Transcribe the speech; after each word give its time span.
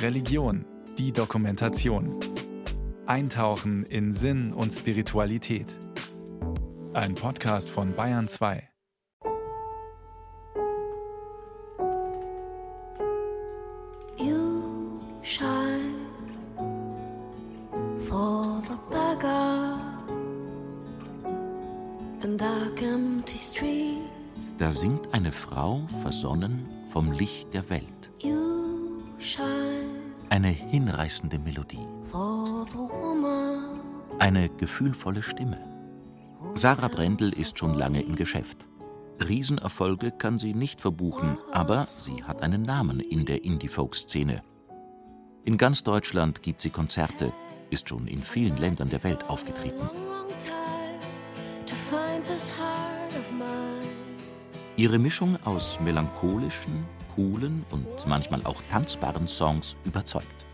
Religion, 0.00 0.64
die 0.98 1.12
Dokumentation. 1.12 2.18
Eintauchen 3.06 3.84
in 3.84 4.12
Sinn 4.14 4.52
und 4.52 4.72
Spiritualität. 4.72 5.66
Ein 6.92 7.14
Podcast 7.14 7.70
von 7.70 7.94
Bayern 7.94 8.26
2. 8.28 8.68
You 14.18 15.00
shine 15.22 15.94
for 18.00 18.62
the 18.66 18.76
beggar 18.90 19.78
in 22.22 22.36
dark 22.36 22.82
empty 22.82 23.38
streets. 23.38 24.54
Da 24.58 24.72
singt 24.72 25.14
eine 25.14 25.32
Frau 25.32 25.86
versonnen 26.02 26.68
vom 26.88 27.12
Licht 27.12 27.54
der 27.54 27.70
Welt. 27.70 28.01
Eine 30.42 30.54
hinreißende 30.54 31.38
Melodie, 31.38 31.86
eine 34.18 34.48
gefühlvolle 34.48 35.22
Stimme. 35.22 35.56
Sarah 36.54 36.88
Brendel 36.88 37.32
ist 37.32 37.60
schon 37.60 37.74
lange 37.74 38.02
im 38.02 38.16
Geschäft. 38.16 38.66
Riesenerfolge 39.20 40.10
kann 40.10 40.40
sie 40.40 40.52
nicht 40.52 40.80
verbuchen, 40.80 41.38
aber 41.52 41.86
sie 41.86 42.24
hat 42.24 42.42
einen 42.42 42.62
Namen 42.62 42.98
in 42.98 43.24
der 43.24 43.44
Indie-Folk-Szene. 43.44 44.42
In 45.44 45.58
ganz 45.58 45.84
Deutschland 45.84 46.42
gibt 46.42 46.60
sie 46.60 46.70
Konzerte, 46.70 47.32
ist 47.70 47.88
schon 47.88 48.08
in 48.08 48.24
vielen 48.24 48.56
Ländern 48.56 48.90
der 48.90 49.04
Welt 49.04 49.30
aufgetreten. 49.30 49.88
Ihre 54.76 54.98
Mischung 54.98 55.38
aus 55.44 55.78
melancholischen, 55.78 56.84
coolen 57.14 57.64
und 57.70 57.86
manchmal 58.06 58.44
auch 58.44 58.62
tanzbaren 58.70 59.28
Songs 59.28 59.76
überzeugt. 59.84 60.46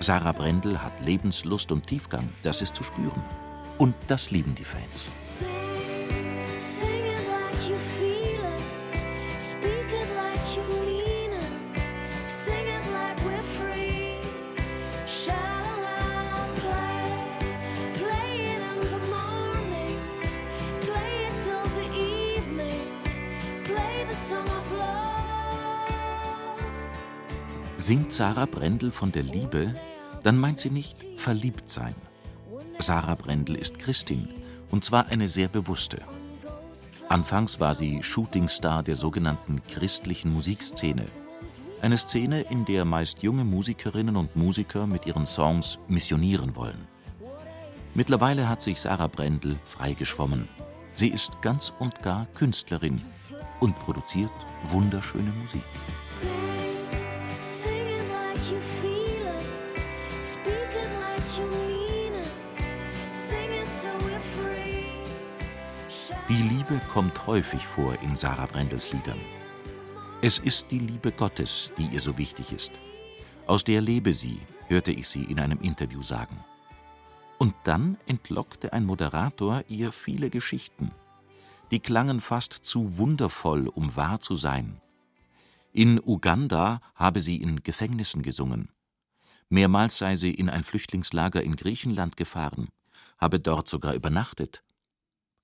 Sarah 0.00 0.32
Brendel 0.32 0.82
hat 0.82 1.00
Lebenslust 1.00 1.72
und 1.72 1.86
Tiefgang, 1.86 2.28
das 2.42 2.62
ist 2.62 2.76
zu 2.76 2.84
spüren. 2.84 3.22
Und 3.78 3.94
das 4.06 4.30
lieben 4.30 4.54
die 4.54 4.64
Fans. 4.64 5.08
Singt 27.84 28.14
Sarah 28.14 28.46
Brendel 28.46 28.90
von 28.90 29.12
der 29.12 29.24
Liebe, 29.24 29.74
dann 30.22 30.38
meint 30.38 30.58
sie 30.58 30.70
nicht 30.70 31.04
verliebt 31.16 31.68
sein. 31.68 31.94
Sarah 32.78 33.14
Brendel 33.14 33.56
ist 33.56 33.78
Christin, 33.78 34.30
und 34.70 34.84
zwar 34.84 35.08
eine 35.08 35.28
sehr 35.28 35.48
bewusste. 35.48 35.98
Anfangs 37.10 37.60
war 37.60 37.74
sie 37.74 38.02
Shootingstar 38.02 38.82
der 38.84 38.96
sogenannten 38.96 39.62
christlichen 39.68 40.32
Musikszene. 40.32 41.04
Eine 41.82 41.98
Szene, 41.98 42.40
in 42.48 42.64
der 42.64 42.86
meist 42.86 43.22
junge 43.22 43.44
Musikerinnen 43.44 44.16
und 44.16 44.34
Musiker 44.34 44.86
mit 44.86 45.04
ihren 45.04 45.26
Songs 45.26 45.78
missionieren 45.86 46.56
wollen. 46.56 46.88
Mittlerweile 47.92 48.48
hat 48.48 48.62
sich 48.62 48.80
Sarah 48.80 49.08
Brendel 49.08 49.58
freigeschwommen. 49.66 50.48
Sie 50.94 51.08
ist 51.08 51.42
ganz 51.42 51.70
und 51.78 52.02
gar 52.02 52.24
Künstlerin 52.32 53.02
und 53.60 53.78
produziert 53.78 54.32
wunderschöne 54.70 55.32
Musik. 55.38 55.64
Liebe 66.74 66.86
kommt 66.86 67.28
häufig 67.28 67.64
vor 67.64 67.96
in 68.02 68.16
Sarah 68.16 68.46
Brendels 68.46 68.90
Liedern. 68.92 69.20
Es 70.22 70.40
ist 70.40 70.72
die 70.72 70.80
Liebe 70.80 71.12
Gottes, 71.12 71.70
die 71.78 71.86
ihr 71.86 72.00
so 72.00 72.18
wichtig 72.18 72.50
ist. 72.50 72.72
Aus 73.46 73.62
der 73.62 73.80
lebe 73.80 74.12
sie, 74.12 74.40
hörte 74.66 74.90
ich 74.90 75.06
sie 75.06 75.22
in 75.22 75.38
einem 75.38 75.60
Interview 75.60 76.02
sagen. 76.02 76.42
Und 77.38 77.54
dann 77.62 77.96
entlockte 78.06 78.72
ein 78.72 78.84
Moderator 78.86 79.62
ihr 79.68 79.92
viele 79.92 80.30
Geschichten. 80.30 80.90
Die 81.70 81.78
klangen 81.78 82.20
fast 82.20 82.52
zu 82.52 82.98
wundervoll, 82.98 83.68
um 83.68 83.94
wahr 83.94 84.18
zu 84.18 84.34
sein. 84.34 84.80
In 85.72 86.00
Uganda 86.04 86.80
habe 86.96 87.20
sie 87.20 87.36
in 87.36 87.62
Gefängnissen 87.62 88.22
gesungen. 88.22 88.68
Mehrmals 89.48 89.98
sei 89.98 90.16
sie 90.16 90.34
in 90.34 90.50
ein 90.50 90.64
Flüchtlingslager 90.64 91.40
in 91.40 91.54
Griechenland 91.54 92.16
gefahren, 92.16 92.68
habe 93.18 93.38
dort 93.38 93.68
sogar 93.68 93.94
übernachtet. 93.94 94.64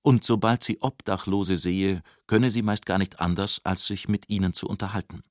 Und 0.03 0.23
sobald 0.23 0.63
sie 0.63 0.81
Obdachlose 0.81 1.57
sehe, 1.57 2.01
könne 2.27 2.49
sie 2.49 2.63
meist 2.63 2.85
gar 2.85 2.97
nicht 2.97 3.19
anders, 3.19 3.61
als 3.63 3.85
sich 3.85 4.07
mit 4.07 4.29
ihnen 4.29 4.53
zu 4.53 4.67
unterhalten. 4.67 5.23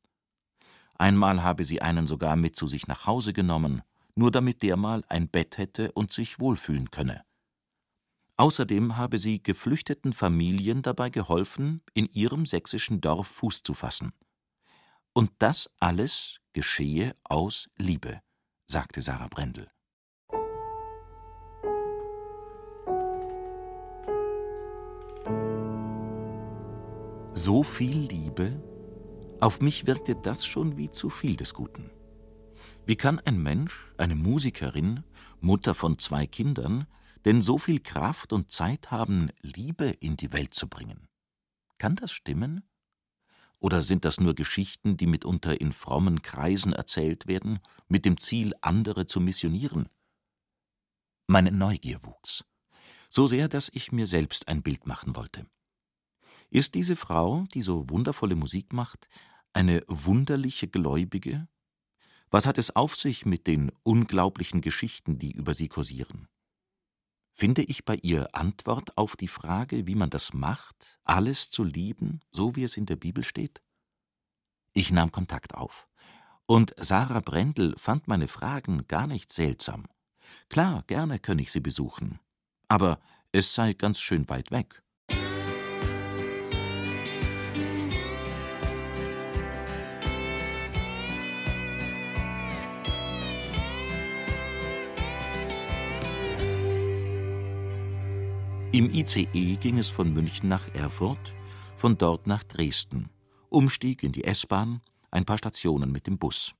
Einmal 0.94 1.42
habe 1.42 1.64
sie 1.64 1.82
einen 1.82 2.06
sogar 2.06 2.36
mit 2.36 2.56
zu 2.56 2.66
sich 2.66 2.86
nach 2.86 3.06
Hause 3.06 3.32
genommen, 3.32 3.82
nur 4.14 4.31
damit 4.31 4.62
der 4.62 4.76
mal 4.76 5.03
ein 5.08 5.28
Bett 5.28 5.58
hätte 5.58 5.92
und 5.92 6.12
sich 6.12 6.38
wohlfühlen 6.38 6.91
könne. 6.91 7.22
Außerdem 8.36 8.97
habe 8.97 9.19
sie 9.19 9.42
geflüchteten 9.42 10.12
Familien 10.12 10.82
dabei 10.82 11.10
geholfen, 11.10 11.82
in 11.94 12.06
ihrem 12.12 12.47
sächsischen 12.47 13.00
Dorf 13.00 13.28
Fuß 13.28 13.62
zu 13.62 13.75
fassen. 13.75 14.12
Und 15.12 15.31
das 15.38 15.70
alles 15.78 16.41
geschehe 16.52 17.16
aus 17.25 17.69
Liebe, 17.76 18.20
sagte 18.66 19.00
Sarah 19.00 19.28
Brendel. 19.28 19.70
So 27.42 27.62
viel 27.62 27.96
Liebe? 28.00 28.52
Auf 29.40 29.62
mich 29.62 29.86
wirkte 29.86 30.14
das 30.14 30.44
schon 30.44 30.76
wie 30.76 30.90
zu 30.90 31.08
viel 31.08 31.36
des 31.36 31.54
Guten. 31.54 31.90
Wie 32.84 32.96
kann 32.96 33.18
ein 33.18 33.42
Mensch, 33.42 33.94
eine 33.96 34.14
Musikerin, 34.14 35.04
Mutter 35.40 35.74
von 35.74 35.98
zwei 35.98 36.26
Kindern, 36.26 36.86
denn 37.24 37.40
so 37.40 37.56
viel 37.56 37.80
Kraft 37.80 38.34
und 38.34 38.52
Zeit 38.52 38.90
haben, 38.90 39.30
Liebe 39.40 39.86
in 39.86 40.18
die 40.18 40.34
Welt 40.34 40.52
zu 40.52 40.68
bringen? 40.68 41.08
Kann 41.78 41.96
das 41.96 42.12
stimmen? 42.12 42.62
Oder 43.58 43.80
sind 43.80 44.04
das 44.04 44.20
nur 44.20 44.34
Geschichten, 44.34 44.98
die 44.98 45.06
mitunter 45.06 45.62
in 45.62 45.72
frommen 45.72 46.20
Kreisen 46.20 46.74
erzählt 46.74 47.26
werden, 47.26 47.60
mit 47.88 48.04
dem 48.04 48.20
Ziel, 48.20 48.52
andere 48.60 49.06
zu 49.06 49.18
missionieren? 49.18 49.88
Meine 51.26 51.52
Neugier 51.52 52.04
wuchs, 52.04 52.44
so 53.08 53.26
sehr, 53.26 53.48
dass 53.48 53.70
ich 53.72 53.92
mir 53.92 54.06
selbst 54.06 54.46
ein 54.46 54.60
Bild 54.60 54.86
machen 54.86 55.16
wollte. 55.16 55.46
Ist 56.50 56.75
diese 56.75 56.97
Frau, 56.97 57.47
die 57.55 57.62
so 57.62 57.88
wundervolle 57.88 58.34
Musik 58.34 58.72
macht, 58.72 59.09
eine 59.53 59.84
wunderliche 59.87 60.66
Gläubige? 60.66 61.49
Was 62.31 62.47
hat 62.47 62.59
es 62.59 62.75
auf 62.75 62.97
sich 62.97 63.25
mit 63.25 63.47
den 63.47 63.71
unglaublichen 63.84 64.61
Geschichten, 64.61 65.19
die 65.19 65.33
über 65.33 65.55
sie 65.55 65.69
kursieren? 65.69 66.28
Finde 67.33 67.62
ich 67.62 67.84
bei 67.84 67.97
ihr 68.03 68.34
Antwort 68.34 68.99
auf 68.99 69.16
die 69.16 69.28
Frage, 69.28 69.87
wie 69.87 69.94
man 69.94 70.11
das 70.11 70.34
macht, 70.34 70.99
alles 71.05 71.50
zu 71.50 71.62
lieben, 71.65 72.21
so 72.33 72.56
wie 72.56 72.65
es 72.65 72.77
in 72.77 72.87
der 72.87 72.97
Bibel 72.97 73.25
steht? 73.25 73.62
Ich 74.72 74.93
nahm 74.93 75.12
Kontakt 75.12 75.55
auf. 75.55 75.88
Und 76.47 76.75
Sarah 76.77 77.21
Brendel 77.21 77.77
fand 77.78 78.09
meine 78.09 78.28
Fragen 78.28 78.87
gar 78.88 79.06
nicht 79.06 79.32
seltsam. 79.32 79.87
Klar, 80.49 80.82
gerne 80.88 81.21
könne 81.21 81.43
ich 81.43 81.53
sie 81.53 81.61
besuchen. 81.61 82.19
Aber 82.67 83.00
es 83.32 83.55
sei 83.55 83.72
ganz 83.72 84.00
schön 84.00 84.28
weit 84.28 84.50
weg. 84.50 84.82
Im 98.81 98.91
ICE 98.94 99.56
ging 99.56 99.77
es 99.77 99.91
von 99.91 100.11
München 100.11 100.49
nach 100.49 100.75
Erfurt, 100.75 101.35
von 101.77 101.99
dort 101.99 102.27
nach 102.27 102.43
Dresden, 102.43 103.11
Umstieg 103.50 104.03
in 104.03 104.12
die 104.12 104.25
S-Bahn, 104.25 104.81
ein 105.11 105.27
paar 105.27 105.37
Stationen 105.37 105.93
mit 105.93 106.06
dem 106.06 106.17
Bus. 106.17 106.55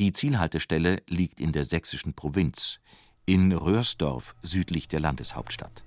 Die 0.00 0.12
Zielhaltestelle 0.12 1.04
liegt 1.08 1.38
in 1.38 1.52
der 1.52 1.62
sächsischen 1.62 2.12
Provinz, 2.12 2.80
in 3.24 3.52
Röhrsdorf 3.52 4.34
südlich 4.42 4.88
der 4.88 4.98
Landeshauptstadt. 4.98 5.84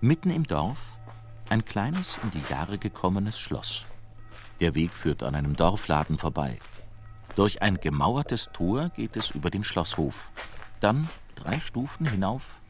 Mitten 0.00 0.30
im 0.30 0.44
Dorf 0.44 0.80
ein 1.50 1.66
kleines, 1.66 2.18
in 2.22 2.30
die 2.30 2.50
Jahre 2.50 2.78
gekommenes 2.78 3.38
Schloss. 3.38 3.84
Der 4.60 4.74
Weg 4.74 4.94
führt 4.94 5.24
an 5.24 5.34
einem 5.34 5.56
Dorfladen 5.56 6.16
vorbei. 6.16 6.58
Durch 7.36 7.60
ein 7.60 7.80
gemauertes 7.80 8.48
Tor 8.54 8.88
geht 8.96 9.18
es 9.18 9.30
über 9.30 9.50
den 9.50 9.62
Schlosshof. 9.62 10.30
Dann 10.80 11.10
drei 11.34 11.60
Stufen 11.60 12.08
hinauf. 12.08 12.62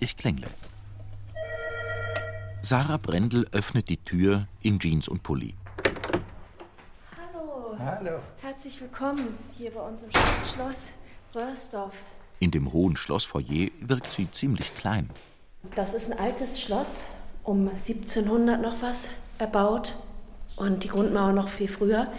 Ich 0.00 0.16
klängle. 0.16 0.48
Sarah 2.68 2.96
Brendel 2.96 3.46
öffnet 3.52 3.88
die 3.88 3.98
Tür 3.98 4.48
in 4.60 4.80
Jeans 4.80 5.06
und 5.06 5.22
Pulli. 5.22 5.54
Hallo, 7.16 7.76
Hallo. 7.78 8.18
Herzlich 8.40 8.80
willkommen 8.80 9.38
hier 9.52 9.70
bei 9.70 9.80
uns 9.82 10.02
im 10.02 10.10
Schloss 10.44 10.90
Röhrsdorf. 11.32 11.94
In 12.40 12.50
dem 12.50 12.72
hohen 12.72 12.96
Schlossfoyer 12.96 13.68
wirkt 13.82 14.10
sie 14.10 14.28
ziemlich 14.32 14.74
klein. 14.74 15.10
Das 15.76 15.94
ist 15.94 16.10
ein 16.10 16.18
altes 16.18 16.60
Schloss, 16.60 17.04
um 17.44 17.68
1700 17.68 18.60
noch 18.60 18.82
was 18.82 19.10
erbaut 19.38 19.94
und 20.56 20.82
die 20.82 20.88
Grundmauer 20.88 21.34
noch 21.34 21.48
viel 21.48 21.68
früher. 21.68 22.12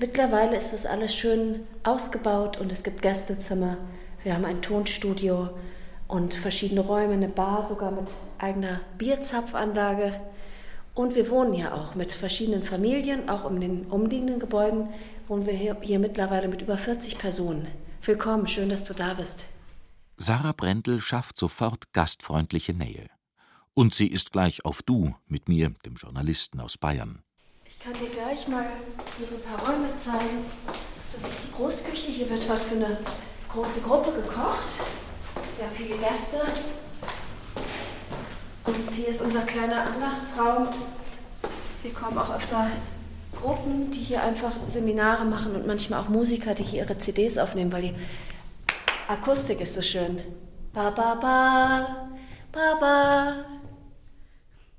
Mittlerweile 0.00 0.58
ist 0.58 0.74
das 0.74 0.84
alles 0.84 1.14
schön 1.14 1.60
ausgebaut 1.82 2.58
und 2.58 2.70
es 2.70 2.84
gibt 2.84 3.00
Gästezimmer. 3.00 3.78
Wir 4.22 4.34
haben 4.34 4.44
ein 4.44 4.60
Tonstudio 4.60 5.48
und 6.08 6.34
verschiedene 6.34 6.80
Räume, 6.80 7.14
eine 7.14 7.28
Bar 7.28 7.66
sogar 7.66 7.90
mit 7.90 8.06
eigener 8.38 8.80
Bierzapfanlage. 8.98 10.20
Und 10.94 11.14
wir 11.14 11.30
wohnen 11.30 11.52
hier 11.52 11.74
auch 11.74 11.94
mit 11.94 12.12
verschiedenen 12.12 12.62
Familien, 12.62 13.28
auch 13.28 13.50
in 13.50 13.60
den 13.60 13.86
umliegenden 13.86 14.38
Gebäuden 14.38 14.88
wohnen 15.26 15.46
wir 15.46 15.54
hier, 15.54 15.76
hier 15.80 15.98
mittlerweile 15.98 16.48
mit 16.48 16.62
über 16.62 16.76
40 16.76 17.18
Personen. 17.18 17.66
Willkommen, 18.02 18.46
schön, 18.46 18.68
dass 18.68 18.84
du 18.84 18.94
da 18.94 19.14
bist. 19.14 19.46
Sarah 20.16 20.52
Brendel 20.52 21.00
schafft 21.00 21.36
sofort 21.36 21.92
gastfreundliche 21.92 22.74
Nähe. 22.74 23.08
Und 23.72 23.94
sie 23.94 24.06
ist 24.06 24.30
gleich 24.30 24.64
auf 24.64 24.82
Du 24.82 25.14
mit 25.26 25.48
mir, 25.48 25.70
dem 25.84 25.94
Journalisten 25.94 26.60
aus 26.60 26.78
Bayern. 26.78 27.22
Ich 27.66 27.80
kann 27.80 27.94
dir 27.94 28.08
gleich 28.10 28.46
mal 28.46 28.66
hier 29.18 29.26
so 29.26 29.36
ein 29.36 29.42
paar 29.42 29.66
Räume 29.66 29.96
zeigen. 29.96 30.44
Das 31.12 31.28
ist 31.28 31.48
die 31.48 31.52
Großküche. 31.52 32.12
Hier 32.12 32.30
wird 32.30 32.48
heute 32.48 32.64
für 32.64 32.76
eine 32.76 32.98
große 33.48 33.80
Gruppe 33.82 34.12
gekocht. 34.12 34.84
Wir 35.56 35.66
haben 35.66 35.76
viele 35.76 35.96
Gäste. 35.98 36.40
Und 38.64 38.94
hier 38.94 39.08
ist 39.08 39.22
unser 39.22 39.42
kleiner 39.42 39.86
Andachtsraum. 39.86 40.68
Hier 41.82 41.92
kommen 41.92 42.18
auch 42.18 42.34
öfter 42.34 42.70
Gruppen, 43.32 43.90
die 43.90 44.00
hier 44.00 44.22
einfach 44.22 44.52
Seminare 44.68 45.24
machen 45.24 45.54
und 45.54 45.66
manchmal 45.66 46.00
auch 46.00 46.08
Musiker, 46.08 46.54
die 46.54 46.64
hier 46.64 46.84
ihre 46.84 46.98
CDs 46.98 47.38
aufnehmen, 47.38 47.72
weil 47.72 47.82
die 47.82 47.94
Akustik 49.06 49.60
ist 49.60 49.74
so 49.74 49.82
schön. 49.82 50.20
Ba 50.72 50.90
ba 50.90 51.14
ba, 51.14 52.08
ba 52.50 52.74
ba. 52.80 53.44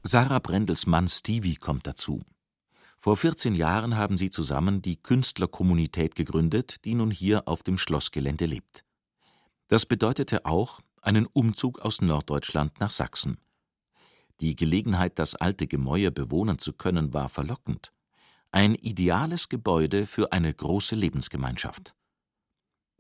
Sarah 0.04 0.40
Brendels 0.40 0.88
Mann 0.88 1.08
Stevie 1.08 1.56
kommt 1.56 1.88
dazu. 1.88 2.22
Vor 2.98 3.18
14 3.18 3.56
Jahren 3.56 3.98
haben 3.98 4.18
sie 4.18 4.30
zusammen 4.30 4.82
die 4.82 4.98
Künstlerkommunität 4.98 6.16
gegründet, 6.16 6.78
die 6.86 6.96
nun 6.96 7.12
hier 7.12 7.48
auf 7.48 7.62
dem 7.62 7.78
Schlossgelände 7.78 8.46
lebt. 8.46 8.85
Das 9.68 9.86
bedeutete 9.86 10.46
auch 10.46 10.82
einen 11.02 11.26
Umzug 11.26 11.80
aus 11.80 12.02
Norddeutschland 12.02 12.80
nach 12.80 12.92
Sachsen. 12.92 13.40
Die 14.42 14.56
Gelegenheit, 14.56 15.18
das 15.18 15.36
alte 15.36 15.66
Gemäuer 15.66 16.12
bewohnen 16.12 16.60
zu 16.60 16.74
können, 16.74 17.14
war 17.14 17.30
verlockend. 17.30 17.94
Ein 18.52 18.76
ideales 18.76 19.50
Gebäude 19.50 20.08
für 20.08 20.32
eine 20.32 20.54
große 20.54 20.96
Lebensgemeinschaft. 20.96 21.96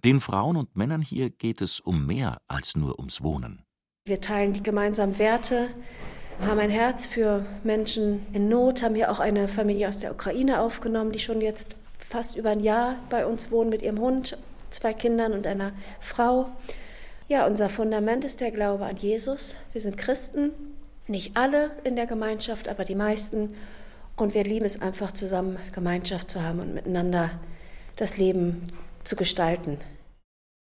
Den 0.03 0.21
Frauen 0.21 0.55
und 0.55 0.75
Männern 0.75 1.01
hier 1.01 1.29
geht 1.29 1.61
es 1.61 1.79
um 1.79 2.05
mehr 2.05 2.41
als 2.47 2.75
nur 2.75 2.99
ums 2.99 3.21
Wohnen. 3.21 3.63
Wir 4.05 4.21
teilen 4.21 4.53
die 4.53 4.63
gemeinsamen 4.63 5.17
Werte, 5.17 5.69
haben 6.41 6.59
ein 6.59 6.69
Herz 6.69 7.05
für 7.05 7.45
Menschen 7.63 8.25
in 8.33 8.49
Not, 8.49 8.83
haben 8.83 8.95
hier 8.95 9.11
auch 9.11 9.19
eine 9.19 9.47
Familie 9.47 9.87
aus 9.87 9.99
der 9.99 10.11
Ukraine 10.11 10.61
aufgenommen, 10.61 11.11
die 11.11 11.19
schon 11.19 11.41
jetzt 11.41 11.75
fast 11.97 12.35
über 12.35 12.51
ein 12.51 12.59
Jahr 12.59 12.97
bei 13.09 13.25
uns 13.25 13.51
wohnen 13.51 13.69
mit 13.69 13.81
ihrem 13.81 13.99
Hund, 13.99 14.37
zwei 14.75 14.93
Kindern 14.93 15.33
und 15.33 15.47
einer 15.47 15.71
Frau. 15.99 16.49
Ja, 17.27 17.47
unser 17.47 17.69
Fundament 17.69 18.23
ist 18.23 18.41
der 18.41 18.51
Glaube 18.51 18.85
an 18.85 18.97
Jesus. 18.97 19.57
Wir 19.71 19.81
sind 19.81 19.97
Christen, 19.97 20.51
nicht 21.07 21.37
alle 21.37 21.71
in 21.83 21.95
der 21.95 22.05
Gemeinschaft, 22.05 22.67
aber 22.67 22.83
die 22.83 22.95
meisten. 22.95 23.55
Und 24.15 24.33
wir 24.33 24.43
lieben 24.43 24.65
es 24.65 24.81
einfach 24.81 25.11
zusammen, 25.11 25.57
Gemeinschaft 25.73 26.29
zu 26.29 26.43
haben 26.43 26.59
und 26.59 26.73
miteinander 26.73 27.31
das 27.95 28.17
Leben 28.17 28.69
zu 29.03 29.15
gestalten. 29.15 29.79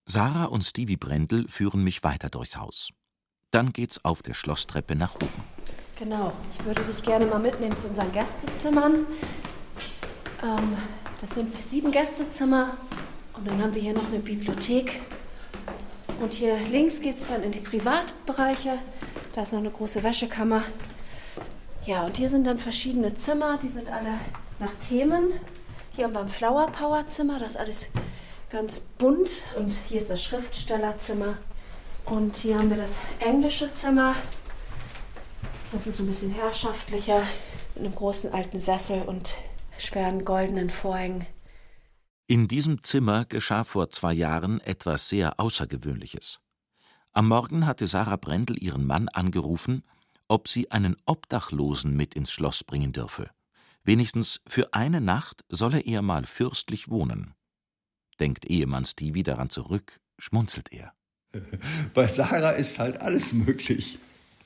Sarah 0.05 0.45
und 0.45 0.63
Stevie 0.63 0.97
Brendel 0.97 1.47
führen 1.47 1.83
mich 1.83 2.03
weiter 2.03 2.29
durchs 2.29 2.57
Haus. 2.57 2.89
Dann 3.51 3.71
geht's 3.71 4.03
auf 4.03 4.21
der 4.23 4.33
Schlosstreppe 4.33 4.95
nach 4.95 5.15
oben. 5.15 5.43
Genau, 5.97 6.33
ich 6.53 6.65
würde 6.65 6.81
dich 6.81 7.03
gerne 7.03 7.25
mal 7.25 7.39
mitnehmen 7.39 7.77
zu 7.77 7.87
unseren 7.87 8.11
Gästezimmern. 8.11 9.05
Ähm, 10.41 10.75
das 11.21 11.35
sind 11.35 11.51
sieben 11.51 11.91
Gästezimmer 11.91 12.77
und 13.35 13.47
dann 13.47 13.61
haben 13.61 13.73
wir 13.73 13.81
hier 13.81 13.93
noch 13.93 14.07
eine 14.07 14.19
Bibliothek. 14.19 15.01
Und 16.21 16.33
hier 16.33 16.57
links 16.59 17.01
geht 17.01 17.17
es 17.17 17.27
dann 17.27 17.43
in 17.43 17.51
die 17.51 17.59
Privatbereiche. 17.59 18.77
Da 19.33 19.41
ist 19.41 19.51
noch 19.51 19.59
eine 19.59 19.71
große 19.71 20.03
Wäschekammer. 20.03 20.63
Ja, 21.85 22.05
und 22.05 22.15
hier 22.15 22.29
sind 22.29 22.45
dann 22.45 22.57
verschiedene 22.57 23.15
Zimmer, 23.15 23.59
die 23.61 23.67
sind 23.67 23.89
alle 23.89 24.19
nach 24.59 24.73
Themen. 24.75 25.33
Hier 25.95 26.07
beim 26.07 26.27
Flower 26.27 26.67
Power 26.67 27.07
Zimmer, 27.07 27.39
das 27.39 27.49
ist 27.49 27.57
alles 27.57 27.87
ganz 28.49 28.81
bunt. 28.97 29.43
Und 29.57 29.73
hier 29.89 29.99
ist 29.99 30.09
das 30.09 30.23
Schriftstellerzimmer. 30.23 31.37
Und 32.05 32.37
hier 32.37 32.57
haben 32.57 32.69
wir 32.69 32.77
das 32.77 32.97
englische 33.19 33.71
Zimmer. 33.73 34.15
Das 35.71 35.87
ist 35.87 35.99
ein 35.99 36.07
bisschen 36.07 36.31
herrschaftlicher, 36.31 37.23
mit 37.75 37.85
einem 37.85 37.95
großen 37.95 38.31
alten 38.31 38.59
Sessel 38.59 39.01
und 39.01 39.33
schweren 39.77 40.23
goldenen 40.23 40.69
Vorhängen. 40.69 41.25
In 42.25 42.47
diesem 42.47 42.81
Zimmer 42.83 43.25
geschah 43.25 43.65
vor 43.65 43.89
zwei 43.89 44.13
Jahren 44.13 44.61
etwas 44.61 45.09
sehr 45.09 45.41
Außergewöhnliches. 45.41 46.39
Am 47.11 47.27
Morgen 47.27 47.65
hatte 47.65 47.85
Sarah 47.85 48.15
Brendel 48.15 48.61
ihren 48.63 48.85
Mann 48.85 49.09
angerufen, 49.09 49.83
ob 50.29 50.47
sie 50.47 50.71
einen 50.71 50.95
Obdachlosen 51.05 51.97
mit 51.97 52.15
ins 52.15 52.31
Schloss 52.31 52.63
bringen 52.63 52.93
dürfe. 52.93 53.29
Wenigstens 53.83 54.39
für 54.47 54.73
eine 54.73 55.01
Nacht 55.01 55.43
solle 55.49 55.81
er 55.81 56.01
mal 56.01 56.25
fürstlich 56.25 56.89
wohnen. 56.89 57.33
Denkt 58.21 58.45
Ehemann 58.45 58.85
Stevie 58.85 59.23
daran 59.23 59.49
zurück, 59.49 59.99
schmunzelt 60.17 60.71
er. 60.71 60.93
Bei 61.93 62.07
Sarah 62.07 62.51
ist 62.51 62.79
halt 62.79 63.01
alles 63.01 63.33
möglich. 63.33 63.99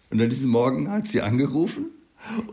Und 0.09 0.19
an 0.19 0.29
diesem 0.29 0.49
Morgen 0.49 0.89
hat 0.89 1.07
sie 1.07 1.21
angerufen 1.21 1.91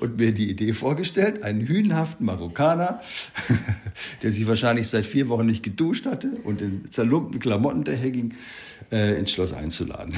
und 0.00 0.16
mir 0.18 0.32
die 0.32 0.50
Idee 0.50 0.72
vorgestellt, 0.72 1.42
einen 1.42 1.66
hünenhaften 1.66 2.26
Marokkaner, 2.26 3.00
der 4.22 4.30
sich 4.30 4.46
wahrscheinlich 4.46 4.88
seit 4.88 5.06
vier 5.06 5.28
Wochen 5.28 5.46
nicht 5.46 5.62
geduscht 5.62 6.06
hatte 6.06 6.28
und 6.44 6.60
in 6.60 6.90
zerlumpten 6.90 7.40
Klamotten 7.40 7.84
daherging, 7.84 8.34
äh, 8.90 9.18
ins 9.18 9.32
Schloss 9.32 9.52
einzuladen. 9.52 10.14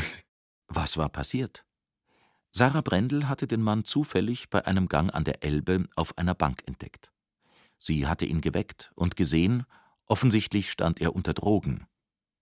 Was 0.69 0.97
war 0.97 1.09
passiert? 1.09 1.65
Sarah 2.53 2.81
Brendel 2.81 3.29
hatte 3.29 3.47
den 3.47 3.61
Mann 3.61 3.85
zufällig 3.85 4.49
bei 4.49 4.67
einem 4.67 4.89
Gang 4.89 5.13
an 5.13 5.25
der 5.25 5.45
Elbe 5.45 5.87
auf 5.95 6.17
einer 6.17 6.35
Bank 6.35 6.63
entdeckt. 6.67 7.13
Sie 7.79 8.07
hatte 8.07 8.25
ihn 8.25 8.41
geweckt 8.41 8.93
und 8.95 9.17
gesehen, 9.17 9.65
offensichtlich 10.07 10.71
stand 10.71 11.01
er 11.01 11.15
unter 11.15 11.35
Drogen. 11.35 11.87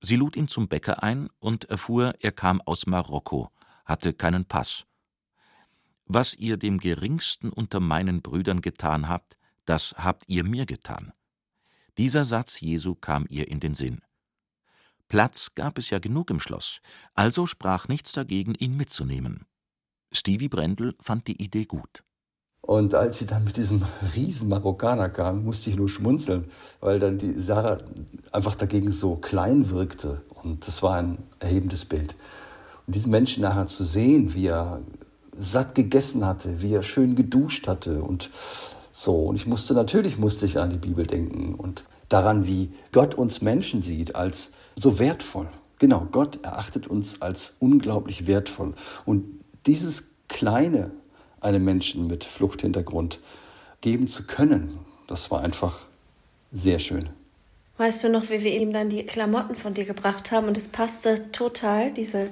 Sie 0.01 0.17
lud 0.17 0.37
ihn 0.37 0.49
zum 0.49 0.69
Bäcker 0.69 1.03
ein 1.03 1.29
und 1.41 1.65
erfuhr, 1.65 2.15
er 2.21 2.33
kam 2.33 2.61
aus 2.61 2.87
Marokko, 2.87 3.51
hatte 3.85 4.13
keinen 4.13 4.45
Pass. 4.45 4.87
Was 6.07 6.35
ihr 6.35 6.57
dem 6.57 6.79
geringsten 6.79 7.51
unter 7.51 7.81
meinen 7.81 8.21
Brüdern 8.21 8.61
getan 8.61 9.09
habt, 9.09 9.39
das 9.65 9.95
habt 9.97 10.25
ihr 10.29 10.45
mir 10.45 10.67
getan. 10.67 11.13
Dieser 11.97 12.25
Satz 12.25 12.61
Jesu 12.61 12.95
kam 12.95 13.27
ihr 13.29 13.49
in 13.49 13.61
den 13.61 13.75
Sinn. 13.75 14.01
Platz 15.09 15.55
gab 15.55 15.79
es 15.79 15.91
ja 15.91 15.99
genug 15.99 16.31
im 16.31 16.41
Schloss, 16.41 16.81
also 17.15 17.47
sprach 17.47 17.89
nichts 17.89 18.13
dagegen, 18.13 18.55
ihn 18.55 18.77
mitzunehmen. 18.77 19.47
Stevie 20.13 20.49
Brendel 20.49 20.95
fand 21.01 21.27
die 21.29 21.43
Idee 21.43 21.65
gut. 21.65 22.03
Und 22.61 22.95
als 22.95 23.19
sie 23.19 23.27
dann 23.27 23.45
mit 23.45 23.59
diesem 23.59 23.83
riesen 24.15 24.49
Marokkaner 24.49 25.11
kam, 25.11 25.45
musste 25.45 25.69
ich 25.69 25.77
nur 25.77 25.89
schmunzeln, 25.89 26.47
weil 26.81 26.99
dann 26.99 27.19
die 27.19 27.39
Sarah 27.39 27.79
einfach 28.33 28.55
dagegen 28.55 28.91
so 28.91 29.17
klein 29.17 29.69
wirkte. 29.69 30.23
Und 30.43 30.67
das 30.67 30.83
war 30.83 30.97
ein 30.97 31.19
erhebendes 31.41 31.85
Bild. 31.85 32.17
Und 32.87 32.97
diesen 32.97 33.11
Menschen 33.11 33.43
nachher 33.43 33.67
zu 33.67 33.85
sehen, 33.85 34.33
wie 34.33 34.47
er 34.47 34.81
satt 35.37 35.75
gegessen 35.75 36.25
hatte, 36.25 36.63
wie 36.63 36.75
er 36.75 36.83
schön 36.83 37.17
geduscht 37.17 37.67
hatte 37.67 38.03
und 38.03 38.31
so. 38.93 39.25
Und 39.25 39.37
ich 39.37 39.47
musste, 39.47 39.75
natürlich 39.75 40.19
musste 40.19 40.47
ich 40.47 40.59
an 40.59 40.71
die 40.71 40.79
Bibel 40.79 41.07
denken 41.07 41.55
und 41.55 41.85
daran, 42.09 42.47
wie 42.47 42.71
Gott 42.93 43.15
uns 43.15 43.43
Menschen 43.43 43.83
sieht 43.83 44.15
als 44.15 44.53
so 44.77 44.99
wertvoll. 44.99 45.49
Genau, 45.79 46.07
Gott 46.11 46.45
erachtet 46.45 46.87
uns 46.87 47.21
als 47.21 47.57
unglaublich 47.59 48.27
wertvoll. 48.27 48.75
Und 49.05 49.25
dieses 49.67 50.11
kleine 50.29 50.93
einem 51.41 51.65
Menschen 51.65 52.07
mit 52.07 52.25
Fluchthintergrund 52.25 53.21
geben 53.81 54.09
zu 54.09 54.27
können, 54.27 54.79
das 55.07 55.31
war 55.31 55.43
einfach 55.43 55.87
sehr 56.53 56.79
schön. 56.79 57.11
Weißt 57.77 58.05
du 58.05 58.09
noch, 58.09 58.31
wie 58.31 58.43
wir 58.43 58.59
ihm 58.59 58.73
dann 58.73 58.89
die 58.89 59.05
Klamotten 59.05 59.57
von 59.57 59.75
dir 59.75 59.85
gebracht 59.85 60.31
haben 60.31 60.47
und 60.47 60.57
es 60.57 60.69
passte 60.69 61.33
total, 61.33 61.93
diese 61.93 62.29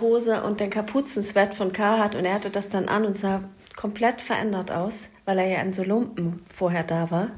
Carhartt-Hose 0.00 0.42
und 0.42 0.60
den 0.60 0.70
Kapuzensweat 0.70 1.54
von 1.54 1.72
Carhartt 1.72 2.14
und 2.14 2.24
er 2.24 2.34
hatte 2.34 2.50
das 2.50 2.68
dann 2.68 2.88
an 2.88 3.04
und 3.04 3.16
sah 3.16 3.44
komplett 3.76 4.20
verändert 4.20 4.70
aus, 4.70 5.08
weil 5.24 5.38
er 5.38 5.46
ja 5.46 5.60
in 5.60 5.72
so 5.72 5.82
Lumpen 5.82 6.40
vorher 6.52 6.84
da 6.84 7.10
war. 7.10 7.30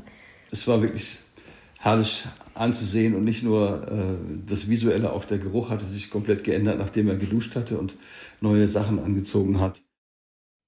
Es 0.50 0.66
war 0.66 0.80
wirklich 0.80 1.18
herrlich 1.78 2.24
anzusehen 2.54 3.14
und 3.14 3.24
nicht 3.24 3.42
nur 3.42 3.88
äh, 3.88 4.46
das 4.46 4.68
Visuelle, 4.68 5.12
auch 5.12 5.24
der 5.24 5.38
Geruch 5.38 5.70
hatte 5.70 5.84
sich 5.84 6.10
komplett 6.10 6.44
geändert, 6.44 6.78
nachdem 6.78 7.08
er 7.08 7.16
geduscht 7.16 7.56
hatte 7.56 7.78
und 7.78 7.96
neue 8.40 8.68
Sachen 8.68 8.98
angezogen 8.98 9.60
hat. 9.60 9.80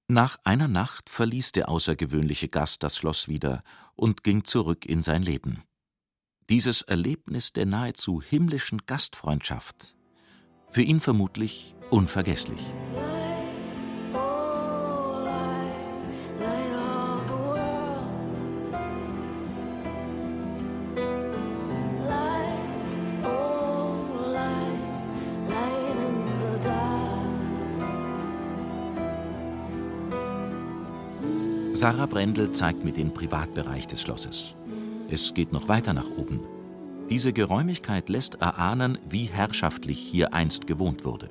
Nach 0.07 0.37
einer 0.43 0.67
Nacht 0.67 1.09
verließ 1.09 1.53
der 1.53 1.69
außergewöhnliche 1.69 2.47
Gast 2.47 2.83
das 2.83 2.97
Schloss 2.97 3.27
wieder 3.27 3.63
und 3.95 4.23
ging 4.23 4.43
zurück 4.43 4.85
in 4.85 5.01
sein 5.01 5.23
Leben. 5.23 5.63
Dieses 6.49 6.83
Erlebnis 6.83 7.53
der 7.53 7.65
nahezu 7.65 8.21
himmlischen 8.21 8.81
Gastfreundschaft, 8.85 9.95
für 10.75 10.81
ihn 10.81 10.99
vermutlich 10.99 11.74
unvergesslich. 11.89 12.59
Sarah 31.75 32.05
Brendel 32.05 32.53
zeigt 32.53 32.85
mir 32.85 32.93
den 32.93 33.13
Privatbereich 33.13 33.85
des 33.85 34.01
Schlosses. 34.01 34.55
Es 35.09 35.33
geht 35.33 35.51
noch 35.51 35.67
weiter 35.67 35.93
nach 35.93 36.09
oben. 36.17 36.39
Diese 37.09 37.33
Geräumigkeit 37.33 38.07
lässt 38.07 38.35
erahnen, 38.35 38.97
wie 39.07 39.25
herrschaftlich 39.25 39.99
hier 39.99 40.33
einst 40.33 40.67
gewohnt 40.67 41.03
wurde. 41.03 41.29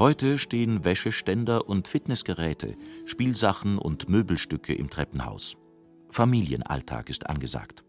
Heute 0.00 0.38
stehen 0.38 0.82
Wäscheständer 0.82 1.68
und 1.68 1.86
Fitnessgeräte, 1.86 2.74
Spielsachen 3.04 3.76
und 3.76 4.08
Möbelstücke 4.08 4.72
im 4.72 4.88
Treppenhaus. 4.88 5.58
Familienalltag 6.08 7.10
ist 7.10 7.28
angesagt. 7.28 7.84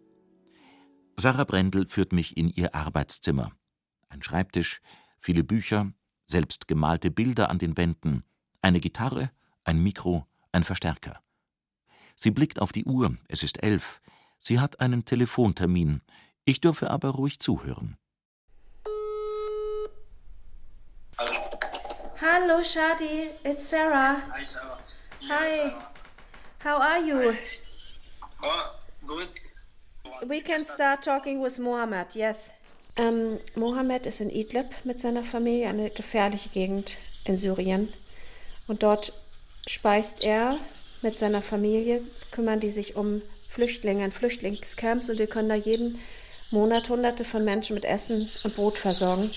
Sarah 1.15 1.45
Brendel 1.45 1.87
führt 1.87 2.11
mich 2.11 2.35
in 2.35 2.49
ihr 2.49 2.75
Arbeitszimmer. 2.75 3.53
Ein 4.09 4.21
Schreibtisch, 4.21 4.81
viele 5.19 5.45
Bücher, 5.45 5.93
selbst 6.27 6.67
gemalte 6.67 7.11
Bilder 7.11 7.49
an 7.49 7.59
den 7.59 7.77
Wänden, 7.77 8.25
eine 8.61 8.81
Gitarre, 8.81 9.31
ein 9.63 9.81
Mikro, 9.81 10.27
ein 10.51 10.65
Verstärker. 10.65 11.21
Sie 12.15 12.31
blickt 12.31 12.61
auf 12.61 12.73
die 12.73 12.83
Uhr, 12.83 13.15
es 13.29 13.41
ist 13.41 13.63
elf. 13.63 14.01
Sie 14.37 14.59
hat 14.59 14.81
einen 14.81 15.05
Telefontermin. 15.05 16.01
Ich 16.43 16.59
dürfe 16.59 16.91
aber 16.91 17.11
ruhig 17.11 17.39
zuhören. 17.39 17.95
Hallo 22.21 22.59
Shadi, 22.61 23.31
it's 23.43 23.65
Sarah. 23.65 24.21
Hi, 24.29 24.43
Sarah. 24.43 24.77
Hi. 25.27 25.73
How 26.59 26.77
are 26.77 26.99
you? 26.99 27.35
Oh, 28.43 28.75
good. 29.07 29.27
We 30.27 30.39
can 30.41 30.63
start 30.63 31.01
talking 31.01 31.41
with 31.41 31.57
Mohammed, 31.57 32.13
yes. 32.13 32.53
Ähm, 32.95 33.39
Mohammed 33.55 34.05
ist 34.05 34.21
in 34.21 34.29
Idlib 34.29 34.67
mit 34.83 35.01
seiner 35.01 35.23
Familie, 35.23 35.67
eine 35.67 35.89
gefährliche 35.89 36.49
Gegend 36.49 36.99
in 37.25 37.39
Syrien. 37.39 37.91
Und 38.67 38.83
dort 38.83 39.13
speist 39.65 40.23
er 40.23 40.59
mit 41.01 41.17
seiner 41.17 41.41
Familie, 41.41 42.03
kümmern 42.29 42.59
die 42.59 42.69
sich 42.69 42.95
um 42.95 43.23
Flüchtlinge 43.47 44.05
in 44.05 44.11
Flüchtlingscamps 44.11 45.09
und 45.09 45.17
wir 45.17 45.25
können 45.25 45.49
da 45.49 45.55
jeden 45.55 45.99
Monat 46.51 46.87
hunderte 46.87 47.25
von 47.25 47.43
Menschen 47.43 47.73
mit 47.73 47.85
Essen 47.85 48.29
und 48.43 48.55
Brot 48.55 48.77
versorgen. 48.77 49.31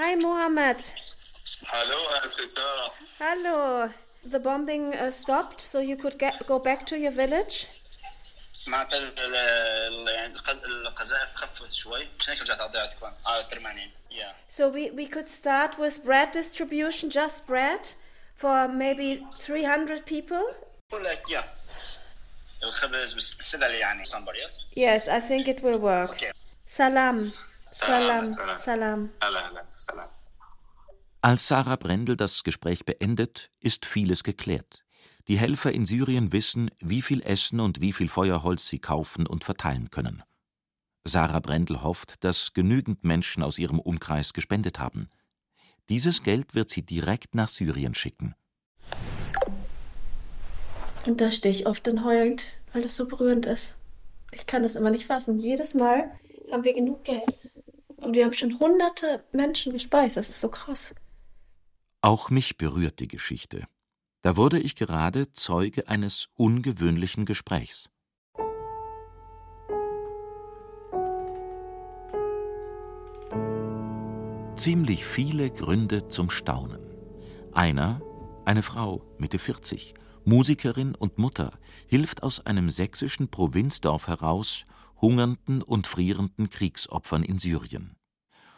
Hi 0.00 0.14
Mohammed. 0.16 0.80
Hello, 1.66 1.98
uh, 2.14 2.28
Sarah. 2.28 2.90
Hallo. 3.18 3.90
The 4.24 4.40
bombing 4.40 4.94
uh, 4.94 5.10
stopped 5.10 5.60
so 5.60 5.78
you 5.80 5.96
could 5.96 6.18
get, 6.18 6.46
go 6.46 6.58
back 6.58 6.86
to 6.86 6.98
your 6.98 7.12
village? 7.12 7.66
معناتها 8.66 8.98
ال- 8.98 9.18
ال- 9.36 10.08
يعني 10.08 10.34
القذ- 10.38 10.64
القذائف 10.64 11.34
خفت 11.34 11.70
شوي 11.72 12.08
عشان 12.20 12.32
هيك 12.34 12.42
رجعت 12.42 12.60
على 12.60 12.88
تكون 12.88 13.12
على 13.26 13.44
البرمانين 13.44 13.90
yeah 14.10 14.32
So 14.48 14.68
we, 14.68 14.90
we 14.90 15.06
could 15.06 15.28
start 15.28 15.78
with 15.78 16.04
bread 16.04 16.32
distribution, 16.32 17.08
just 17.10 17.46
bread, 17.46 17.82
for 18.36 18.66
maybe 18.68 19.24
300 19.38 20.04
people? 20.04 20.54
ولا 20.92 21.14
yeah 21.30 21.44
الخبز 22.62 23.12
بس 23.14 23.36
السلة 23.38 23.66
يعني 23.66 24.04
صنبر 24.04 24.32
yes 24.34 24.52
Yes, 24.76 25.08
I 25.08 25.20
think 25.20 25.46
it 25.48 25.62
will 25.62 25.80
work. 25.80 26.10
Okay. 26.10 26.32
Salam. 26.66 27.32
Salam, 27.73 28.27
salam. 28.57 29.09
Als 31.21 31.47
Sarah 31.47 31.77
Brendel 31.77 32.17
das 32.17 32.43
Gespräch 32.43 32.83
beendet, 32.83 33.49
ist 33.61 33.85
vieles 33.85 34.23
geklärt. 34.23 34.83
Die 35.29 35.37
Helfer 35.37 35.71
in 35.71 35.85
Syrien 35.85 36.33
wissen, 36.33 36.69
wie 36.81 37.01
viel 37.01 37.21
Essen 37.21 37.61
und 37.61 37.79
wie 37.79 37.93
viel 37.93 38.09
Feuerholz 38.09 38.67
sie 38.67 38.79
kaufen 38.79 39.25
und 39.25 39.45
verteilen 39.45 39.89
können. 39.89 40.21
Sarah 41.05 41.39
Brendel 41.39 41.81
hofft, 41.81 42.25
dass 42.25 42.51
genügend 42.51 43.05
Menschen 43.05 43.41
aus 43.41 43.57
ihrem 43.57 43.79
Umkreis 43.79 44.33
gespendet 44.33 44.77
haben. 44.79 45.09
Dieses 45.87 46.23
Geld 46.23 46.53
wird 46.53 46.69
sie 46.69 46.85
direkt 46.85 47.35
nach 47.35 47.47
Syrien 47.47 47.95
schicken. 47.95 48.35
Und 51.05 51.21
da 51.21 51.31
stehe 51.31 51.55
ich 51.55 51.67
oft 51.67 51.87
dann 51.87 52.03
heulend, 52.03 52.49
weil 52.73 52.81
das 52.81 52.97
so 52.97 53.07
berührend 53.07 53.45
ist. 53.45 53.77
Ich 54.33 54.45
kann 54.45 54.61
das 54.61 54.75
immer 54.75 54.91
nicht 54.91 55.05
fassen. 55.05 55.39
Jedes 55.39 55.73
Mal, 55.73 56.11
haben 56.51 56.63
wir 56.63 56.73
genug 56.73 57.03
Geld. 57.03 57.51
Und 57.97 58.15
wir 58.15 58.25
haben 58.25 58.33
schon 58.33 58.59
hunderte 58.59 59.23
Menschen 59.31 59.73
gespeist. 59.73 60.17
Das 60.17 60.29
ist 60.29 60.41
so 60.41 60.49
krass. 60.49 60.95
Auch 62.01 62.29
mich 62.29 62.57
berührt 62.57 62.99
die 62.99 63.07
Geschichte. 63.07 63.67
Da 64.23 64.35
wurde 64.35 64.59
ich 64.59 64.75
gerade 64.75 65.31
Zeuge 65.31 65.87
eines 65.87 66.29
ungewöhnlichen 66.35 67.25
Gesprächs. 67.25 67.89
Ziemlich 74.55 75.05
viele 75.05 75.49
Gründe 75.49 76.07
zum 76.07 76.29
Staunen. 76.29 76.81
Einer, 77.51 78.01
eine 78.45 78.61
Frau, 78.61 79.03
Mitte 79.17 79.39
40, 79.39 79.95
Musikerin 80.23 80.93
und 80.93 81.17
Mutter, 81.17 81.51
hilft 81.87 82.21
aus 82.21 82.45
einem 82.45 82.69
sächsischen 82.69 83.29
Provinzdorf 83.29 84.07
heraus 84.07 84.65
hungernden 85.01 85.61
und 85.61 85.87
frierenden 85.87 86.49
Kriegsopfern 86.49 87.23
in 87.23 87.39
Syrien. 87.39 87.95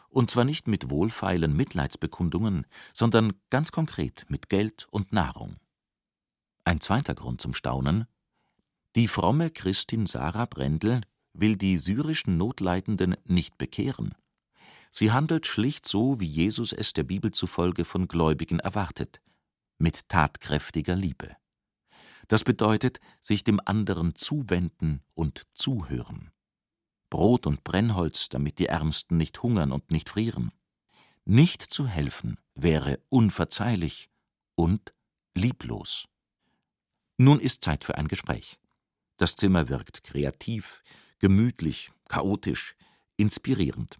Und 0.09 0.29
zwar 0.29 0.45
nicht 0.45 0.67
mit 0.67 0.89
wohlfeilen 0.89 1.55
Mitleidsbekundungen, 1.55 2.67
sondern 2.93 3.33
ganz 3.49 3.71
konkret 3.71 4.25
mit 4.27 4.49
Geld 4.49 4.87
und 4.91 5.11
Nahrung. 5.11 5.55
Ein 6.65 6.81
zweiter 6.81 7.15
Grund 7.15 7.41
zum 7.41 7.53
Staunen. 7.53 8.05
Die 8.95 9.07
fromme 9.07 9.49
Christin 9.49 10.05
Sarah 10.05 10.45
Brendel 10.45 11.01
will 11.33 11.55
die 11.55 11.77
syrischen 11.77 12.37
Notleidenden 12.37 13.15
nicht 13.25 13.57
bekehren. 13.57 14.13
Sie 14.91 15.11
handelt 15.11 15.47
schlicht 15.47 15.87
so, 15.87 16.19
wie 16.19 16.27
Jesus 16.27 16.71
es 16.71 16.93
der 16.93 17.03
Bibel 17.03 17.31
zufolge 17.31 17.83
von 17.83 18.07
Gläubigen 18.07 18.59
erwartet, 18.59 19.21
mit 19.79 20.07
tatkräftiger 20.07 20.95
Liebe. 20.95 21.35
Das 22.27 22.43
bedeutet, 22.43 22.99
sich 23.19 23.43
dem 23.43 23.59
anderen 23.63 24.15
zuwenden 24.15 25.01
und 25.13 25.43
zuhören. 25.53 26.31
Brot 27.09 27.45
und 27.45 27.63
Brennholz, 27.63 28.29
damit 28.29 28.59
die 28.59 28.67
Ärmsten 28.67 29.17
nicht 29.17 29.43
hungern 29.43 29.71
und 29.71 29.91
nicht 29.91 30.09
frieren. 30.09 30.51
Nicht 31.25 31.61
zu 31.61 31.87
helfen 31.87 32.37
wäre 32.55 32.99
unverzeihlich 33.09 34.09
und 34.55 34.93
lieblos. 35.35 36.07
Nun 37.17 37.39
ist 37.39 37.63
Zeit 37.63 37.83
für 37.83 37.97
ein 37.97 38.07
Gespräch. 38.07 38.57
Das 39.17 39.35
Zimmer 39.35 39.69
wirkt 39.69 40.03
kreativ, 40.03 40.81
gemütlich, 41.19 41.91
chaotisch, 42.09 42.75
inspirierend. 43.15 43.99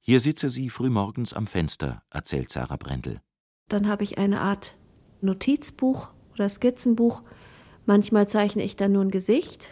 Hier 0.00 0.20
sitze 0.20 0.50
sie 0.50 0.70
frühmorgens 0.70 1.34
am 1.34 1.46
Fenster, 1.46 2.02
erzählt 2.10 2.50
Sarah 2.50 2.76
Brendel. 2.76 3.20
Dann 3.68 3.88
habe 3.88 4.04
ich 4.04 4.18
eine 4.18 4.40
Art 4.40 4.76
Notizbuch 5.20 6.08
oder 6.32 6.48
Skizzenbuch. 6.48 7.22
Manchmal 7.86 8.28
zeichne 8.28 8.64
ich 8.64 8.76
dann 8.76 8.92
nur 8.92 9.04
ein 9.04 9.10
Gesicht 9.10 9.70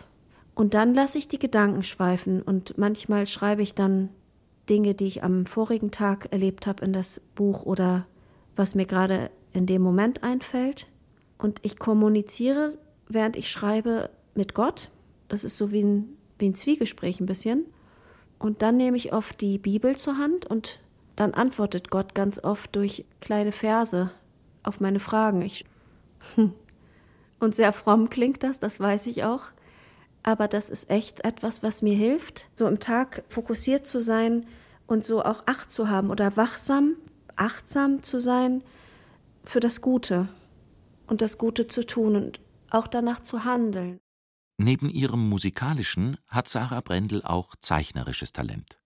und 0.54 0.74
dann 0.74 0.94
lasse 0.94 1.18
ich 1.18 1.28
die 1.28 1.38
Gedanken 1.38 1.82
schweifen 1.82 2.40
und 2.42 2.78
manchmal 2.78 3.26
schreibe 3.26 3.62
ich 3.62 3.74
dann 3.74 4.08
Dinge, 4.68 4.94
die 4.94 5.06
ich 5.06 5.24
am 5.24 5.44
vorigen 5.44 5.90
Tag 5.90 6.32
erlebt 6.32 6.66
habe 6.66 6.84
in 6.84 6.92
das 6.92 7.20
Buch 7.34 7.64
oder 7.64 8.06
was 8.56 8.74
mir 8.74 8.86
gerade 8.86 9.30
in 9.52 9.66
dem 9.66 9.82
Moment 9.82 10.22
einfällt. 10.22 10.86
Und 11.38 11.58
ich 11.62 11.78
kommuniziere, 11.78 12.70
während 13.08 13.36
ich 13.36 13.50
schreibe, 13.50 14.10
mit 14.34 14.54
Gott. 14.54 14.90
Das 15.28 15.44
ist 15.44 15.56
so 15.56 15.72
wie 15.72 15.82
ein, 15.82 16.16
wie 16.38 16.48
ein 16.48 16.54
Zwiegespräch 16.54 17.20
ein 17.20 17.26
bisschen. 17.26 17.66
Und 18.38 18.62
dann 18.62 18.76
nehme 18.76 18.96
ich 18.96 19.12
oft 19.12 19.40
die 19.40 19.58
Bibel 19.58 19.96
zur 19.96 20.18
Hand 20.18 20.46
und 20.46 20.80
dann 21.16 21.34
antwortet 21.34 21.90
Gott 21.90 22.14
ganz 22.14 22.42
oft 22.42 22.74
durch 22.74 23.04
kleine 23.20 23.52
Verse 23.52 24.10
auf 24.62 24.80
meine 24.80 25.00
Fragen. 25.00 25.42
Ich 25.42 25.64
und 27.44 27.54
sehr 27.54 27.72
fromm 27.72 28.10
klingt 28.10 28.42
das, 28.42 28.58
das 28.58 28.80
weiß 28.80 29.06
ich 29.06 29.24
auch. 29.24 29.44
Aber 30.22 30.48
das 30.48 30.70
ist 30.70 30.90
echt 30.90 31.24
etwas, 31.24 31.62
was 31.62 31.82
mir 31.82 31.94
hilft, 31.94 32.48
so 32.54 32.66
im 32.66 32.80
Tag 32.80 33.24
fokussiert 33.28 33.86
zu 33.86 34.00
sein 34.00 34.46
und 34.86 35.04
so 35.04 35.22
auch 35.22 35.46
Acht 35.46 35.70
zu 35.70 35.88
haben 35.88 36.10
oder 36.10 36.36
wachsam, 36.36 36.96
achtsam 37.36 38.02
zu 38.02 38.18
sein 38.18 38.62
für 39.44 39.60
das 39.60 39.80
Gute 39.80 40.28
und 41.06 41.20
das 41.20 41.38
Gute 41.38 41.66
zu 41.66 41.86
tun 41.86 42.16
und 42.16 42.40
auch 42.70 42.86
danach 42.86 43.20
zu 43.20 43.44
handeln. 43.44 44.00
Neben 44.56 44.88
ihrem 44.88 45.28
musikalischen 45.28 46.16
hat 46.28 46.48
Sarah 46.48 46.80
Brendel 46.80 47.22
auch 47.22 47.54
zeichnerisches 47.60 48.32
Talent. 48.32 48.80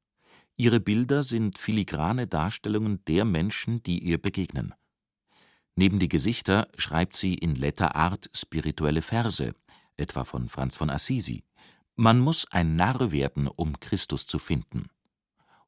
Ihre 0.57 0.81
Bilder 0.81 1.23
sind 1.23 1.59
filigrane 1.59 2.27
Darstellungen 2.27 3.05
der 3.07 3.25
Menschen, 3.25 3.83
die 3.83 4.01
ihr 4.01 4.21
begegnen. 4.21 4.75
Neben 5.79 6.01
die 6.01 6.09
Gesichter 6.09 6.67
schreibt 6.77 7.15
sie 7.15 7.35
in 7.35 7.55
Letterart 7.55 8.31
spirituelle 8.35 9.01
Verse, 9.01 9.55
etwa 9.97 10.25
von 10.25 10.49
Franz 10.49 10.75
von 10.75 10.91
Assisi. 10.91 11.45
Man 11.95 12.19
muss 12.19 12.51
ein 12.51 12.75
Narr 12.75 13.13
werden, 13.13 13.47
um 13.47 13.79
Christus 13.79 14.27
zu 14.27 14.41
finden. 14.41 14.89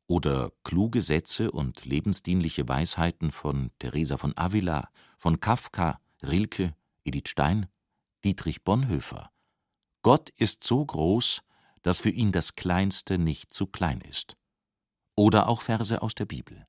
Oder 0.09 0.51
kluge 0.65 1.01
Sätze 1.01 1.53
und 1.53 1.85
lebensdienliche 1.85 2.69
Weisheiten 2.69 3.31
von 3.31 3.71
Teresa 3.79 4.17
von 4.17 4.37
Avila, 4.37 4.89
von 5.17 5.39
Kafka, 5.39 6.01
Rilke, 6.25 6.75
Edith 7.05 7.29
Stein, 7.29 7.67
Dietrich 8.25 8.65
Bonhoeffer. 8.65 9.31
Gott 10.03 10.31
ist 10.31 10.65
so 10.65 10.85
groß, 10.85 11.43
dass 11.83 12.01
für 12.01 12.11
ihn 12.11 12.33
das 12.33 12.57
Kleinste 12.57 13.17
nicht 13.17 13.55
zu 13.55 13.69
klein 13.69 14.01
ist. 14.01 14.37
Oder 15.15 15.49
auch 15.49 15.63
Verse 15.63 16.03
aus 16.03 16.17
der 16.17 16.25
Bibel. 16.25 16.67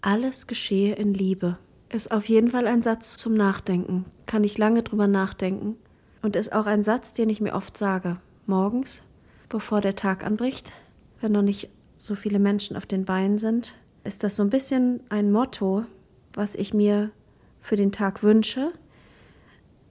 Alles 0.00 0.46
geschehe 0.46 0.94
in 0.94 1.12
Liebe. 1.12 1.58
Ist 1.94 2.10
auf 2.10 2.28
jeden 2.28 2.48
Fall 2.48 2.66
ein 2.66 2.82
Satz 2.82 3.16
zum 3.16 3.34
Nachdenken. 3.34 4.04
Kann 4.26 4.42
ich 4.42 4.58
lange 4.58 4.82
drüber 4.82 5.06
nachdenken. 5.06 5.76
Und 6.22 6.34
ist 6.34 6.52
auch 6.52 6.66
ein 6.66 6.82
Satz, 6.82 7.12
den 7.12 7.30
ich 7.30 7.40
mir 7.40 7.54
oft 7.54 7.76
sage. 7.76 8.16
Morgens, 8.46 9.04
bevor 9.48 9.80
der 9.80 9.94
Tag 9.94 10.26
anbricht, 10.26 10.72
wenn 11.20 11.30
noch 11.30 11.42
nicht 11.42 11.70
so 11.96 12.16
viele 12.16 12.40
Menschen 12.40 12.76
auf 12.76 12.84
den 12.84 13.04
Beinen 13.04 13.38
sind, 13.38 13.76
ist 14.02 14.24
das 14.24 14.34
so 14.34 14.42
ein 14.42 14.50
bisschen 14.50 15.04
ein 15.08 15.30
Motto, 15.30 15.84
was 16.32 16.56
ich 16.56 16.74
mir 16.74 17.12
für 17.60 17.76
den 17.76 17.92
Tag 17.92 18.24
wünsche, 18.24 18.72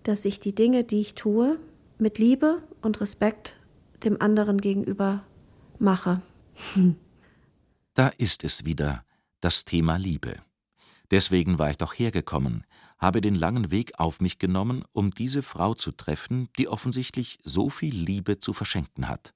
dass 0.04 0.26
ich 0.26 0.42
die 0.42 0.54
Dinge, 0.54 0.84
die 0.84 1.00
ich 1.00 1.16
tue, 1.16 1.58
mit 2.00 2.18
Liebe 2.20 2.62
und 2.82 3.00
Respekt 3.00 3.56
dem 4.04 4.22
anderen 4.22 4.60
gegenüber 4.60 5.24
mache. 5.80 6.22
Da 7.96 8.08
ist 8.18 8.44
es 8.44 8.66
wieder, 8.66 9.06
das 9.40 9.66
Thema 9.66 9.98
Liebe. 9.98 10.38
Deswegen 11.13 11.60
war 11.60 11.70
ich 11.70 11.77
doch 11.77 11.93
hergekommen, 11.93 12.65
habe 12.98 13.22
den 13.22 13.36
langen 13.36 13.70
Weg 13.70 14.00
auf 14.00 14.20
mich 14.20 14.39
genommen, 14.39 14.84
um 14.93 15.12
diese 15.12 15.43
Frau 15.43 15.75
zu 15.75 15.91
treffen, 15.91 16.50
die 16.58 16.67
offensichtlich 16.67 17.38
so 17.43 17.70
viel 17.70 17.96
Liebe 17.96 18.39
zu 18.39 18.51
verschenken 18.51 19.08
hat. 19.08 19.36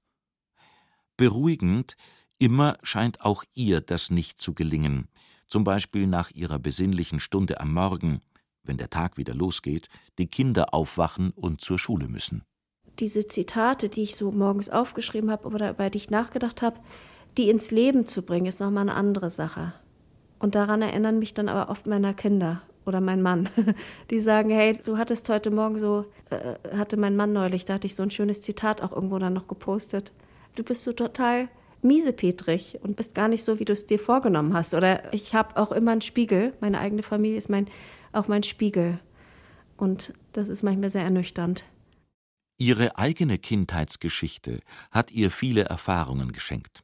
Beruhigend, 1.17 1.96
immer 2.39 2.79
scheint 2.81 3.22
auch 3.22 3.43
ihr 3.53 3.79
das 3.79 4.10
nicht 4.10 4.41
zu 4.41 4.55
gelingen, 4.55 5.07
zum 5.48 5.63
Beispiel 5.63 6.07
nach 6.07 6.31
ihrer 6.31 6.57
besinnlichen 6.57 7.19
Stunde 7.19 7.60
am 7.60 7.75
Morgen, 7.75 8.22
wenn 8.63 8.77
der 8.77 8.89
Tag 8.89 9.17
wieder 9.17 9.36
losgeht, 9.36 9.88
die 10.17 10.25
Kinder 10.25 10.74
aufwachen 10.74 11.29
und 11.29 11.62
zur 11.62 11.77
Schule 11.77 12.07
müssen. 12.07 12.41
Diese 12.98 13.27
Zitate, 13.27 13.89
die 13.89 14.01
ich 14.01 14.15
so 14.15 14.31
morgens 14.31 14.72
aufgeschrieben 14.72 15.29
habe 15.29 15.48
oder 15.48 15.69
über 15.69 15.91
die 15.91 16.00
ich 16.00 16.10
nachgedacht 16.10 16.63
habe, 16.63 16.79
die 17.38 17.51
ins 17.51 17.69
Leben 17.69 18.07
zu 18.07 18.24
bringen, 18.24 18.48
ist 18.48 18.62
nochmal 18.62 18.89
eine 18.89 18.96
andere 18.96 19.29
Sache. 19.29 19.75
Und 20.39 20.56
daran 20.56 20.82
erinnern 20.82 21.20
mich 21.20 21.34
dann 21.34 21.50
aber 21.50 21.72
oft 21.72 21.88
meiner 21.88 22.13
Kinder 22.13 22.62
oder 22.86 23.01
mein 23.01 23.22
Mann. 23.22 23.50
Die 24.10 24.20
sagen, 24.20 24.50
hey, 24.50 24.77
du 24.84 24.98
hattest 24.98 25.27
heute 25.29 25.51
Morgen 25.51 25.79
so, 25.79 26.06
äh, 26.29 26.56
hatte 26.75 26.98
mein 26.98 27.15
Mann 27.15 27.34
neulich, 27.34 27.65
da 27.65 27.75
hatte 27.75 27.88
ich 27.88 27.96
so 27.96 28.03
ein 28.03 28.12
schönes 28.12 28.41
Zitat 28.41 28.82
auch 28.82 28.91
irgendwo 28.91 29.20
dann 29.20 29.34
noch 29.34 29.48
gepostet. 29.48 30.12
Du 30.56 30.63
bist 30.63 30.84
so 30.84 30.94
total 30.94 31.50
miesepetrig 31.82 32.79
und 32.82 32.96
bist 32.96 33.13
gar 33.13 33.27
nicht 33.27 33.44
so, 33.44 33.60
wie 33.60 33.65
du 33.65 33.74
es 33.74 33.86
dir 33.86 34.00
vorgenommen 34.00 34.53
hast. 34.53 34.74
Oder 34.74 35.13
ich 35.13 35.36
habe 35.36 35.58
auch 35.58 35.72
immer 35.72 35.91
einen 35.91 36.01
Spiegel. 36.01 36.53
Meine 36.60 36.79
eigene 36.79 37.03
Familie 37.03 37.38
ist 37.38 37.50
mein, 37.50 37.67
auch 38.13 38.27
mein 38.27 38.44
Spiegel. 38.44 39.00
Und 39.75 40.13
das 40.34 40.50
ist 40.50 40.63
manchmal 40.63 40.89
sehr 40.89 41.03
ernüchternd. 41.03 41.65
Ihre 42.60 42.98
eigene 42.98 43.38
Kindheitsgeschichte 43.38 44.62
hat 44.91 45.12
ihr 45.12 45.29
viele 45.29 45.65
Erfahrungen 45.65 46.32
geschenkt. 46.32 46.84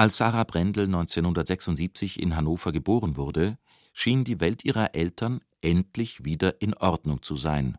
Als 0.00 0.16
Sarah 0.16 0.44
Brendel 0.44 0.86
1976 0.86 2.22
in 2.22 2.34
Hannover 2.34 2.72
geboren 2.72 3.18
wurde, 3.18 3.58
schien 3.92 4.24
die 4.24 4.40
Welt 4.40 4.64
ihrer 4.64 4.94
Eltern 4.94 5.42
endlich 5.60 6.24
wieder 6.24 6.62
in 6.62 6.72
Ordnung 6.72 7.20
zu 7.20 7.36
sein. 7.36 7.76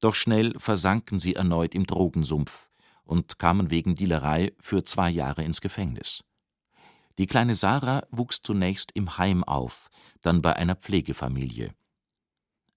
Doch 0.00 0.14
schnell 0.14 0.52
versanken 0.58 1.18
sie 1.18 1.34
erneut 1.34 1.74
im 1.74 1.86
Drogensumpf 1.86 2.68
und 3.04 3.38
kamen 3.38 3.70
wegen 3.70 3.94
Dealerei 3.94 4.52
für 4.60 4.84
zwei 4.84 5.08
Jahre 5.08 5.44
ins 5.44 5.62
Gefängnis. 5.62 6.24
Die 7.16 7.26
kleine 7.26 7.54
Sarah 7.54 8.06
wuchs 8.10 8.42
zunächst 8.42 8.92
im 8.92 9.16
Heim 9.16 9.42
auf, 9.42 9.88
dann 10.20 10.42
bei 10.42 10.56
einer 10.56 10.76
Pflegefamilie. 10.76 11.74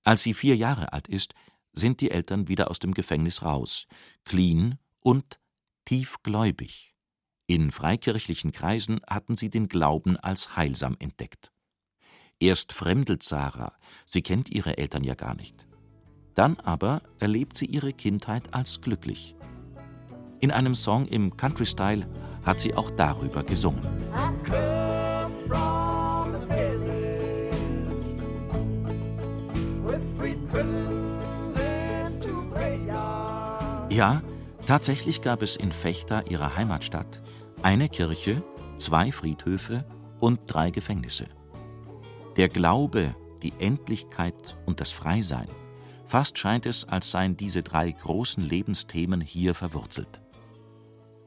Als 0.06 0.24
sie 0.24 0.34
vier 0.34 0.56
Jahre 0.56 0.94
alt 0.94 1.10
ist, 1.10 1.34
sind 1.74 2.00
die 2.00 2.12
Eltern 2.12 2.48
wieder 2.48 2.72
aus 2.72 2.80
dem 2.80 2.94
Gefängnis 2.94 3.44
raus, 3.44 3.88
clean 4.24 4.80
und 5.02 5.38
tiefgläubig. 5.84 6.89
In 7.50 7.72
freikirchlichen 7.72 8.52
Kreisen 8.52 9.02
hatten 9.10 9.36
sie 9.36 9.50
den 9.50 9.68
Glauben 9.70 10.18
als 10.18 10.56
heilsam 10.56 10.96
entdeckt. 11.00 11.52
Erst 12.40 12.74
fremdelt 12.74 13.24
Sarah, 13.24 13.74
sie 14.06 14.22
kennt 14.22 14.52
ihre 14.52 14.78
Eltern 14.78 15.04
ja 15.04 15.16
gar 15.16 15.34
nicht. 15.34 15.66
Dann 16.36 16.60
aber 16.60 17.02
erlebt 17.18 17.58
sie 17.58 17.66
ihre 17.66 17.92
Kindheit 17.92 18.54
als 18.54 18.82
glücklich. 18.82 19.36
In 20.40 20.52
einem 20.52 20.76
Song 20.76 21.08
im 21.08 21.36
Country-Style 21.38 22.08
hat 22.46 22.60
sie 22.60 22.76
auch 22.76 22.92
darüber 22.92 23.42
gesungen. 23.42 23.82
Ja, 33.90 34.22
tatsächlich 34.68 35.22
gab 35.22 35.42
es 35.42 35.56
in 35.56 35.72
Vechta, 35.74 36.22
ihrer 36.30 36.56
Heimatstadt, 36.56 37.24
eine 37.62 37.90
Kirche, 37.90 38.42
zwei 38.78 39.12
Friedhöfe 39.12 39.86
und 40.20 40.42
drei 40.48 40.72
Gefängnisse. 40.72 41.28
Der 42.38 42.48
Glaube, 42.48 43.16
die 43.44 43.54
Endlichkeit 43.60 44.58
und 44.66 44.80
das 44.80 44.92
Freisein, 44.92 45.50
fast 46.06 46.38
scheint 46.38 46.66
es, 46.66 46.86
als 46.86 47.12
seien 47.12 47.36
diese 47.36 47.62
drei 47.62 47.92
großen 47.92 48.44
Lebensthemen 48.44 49.20
hier 49.20 49.54
verwurzelt. 49.56 50.22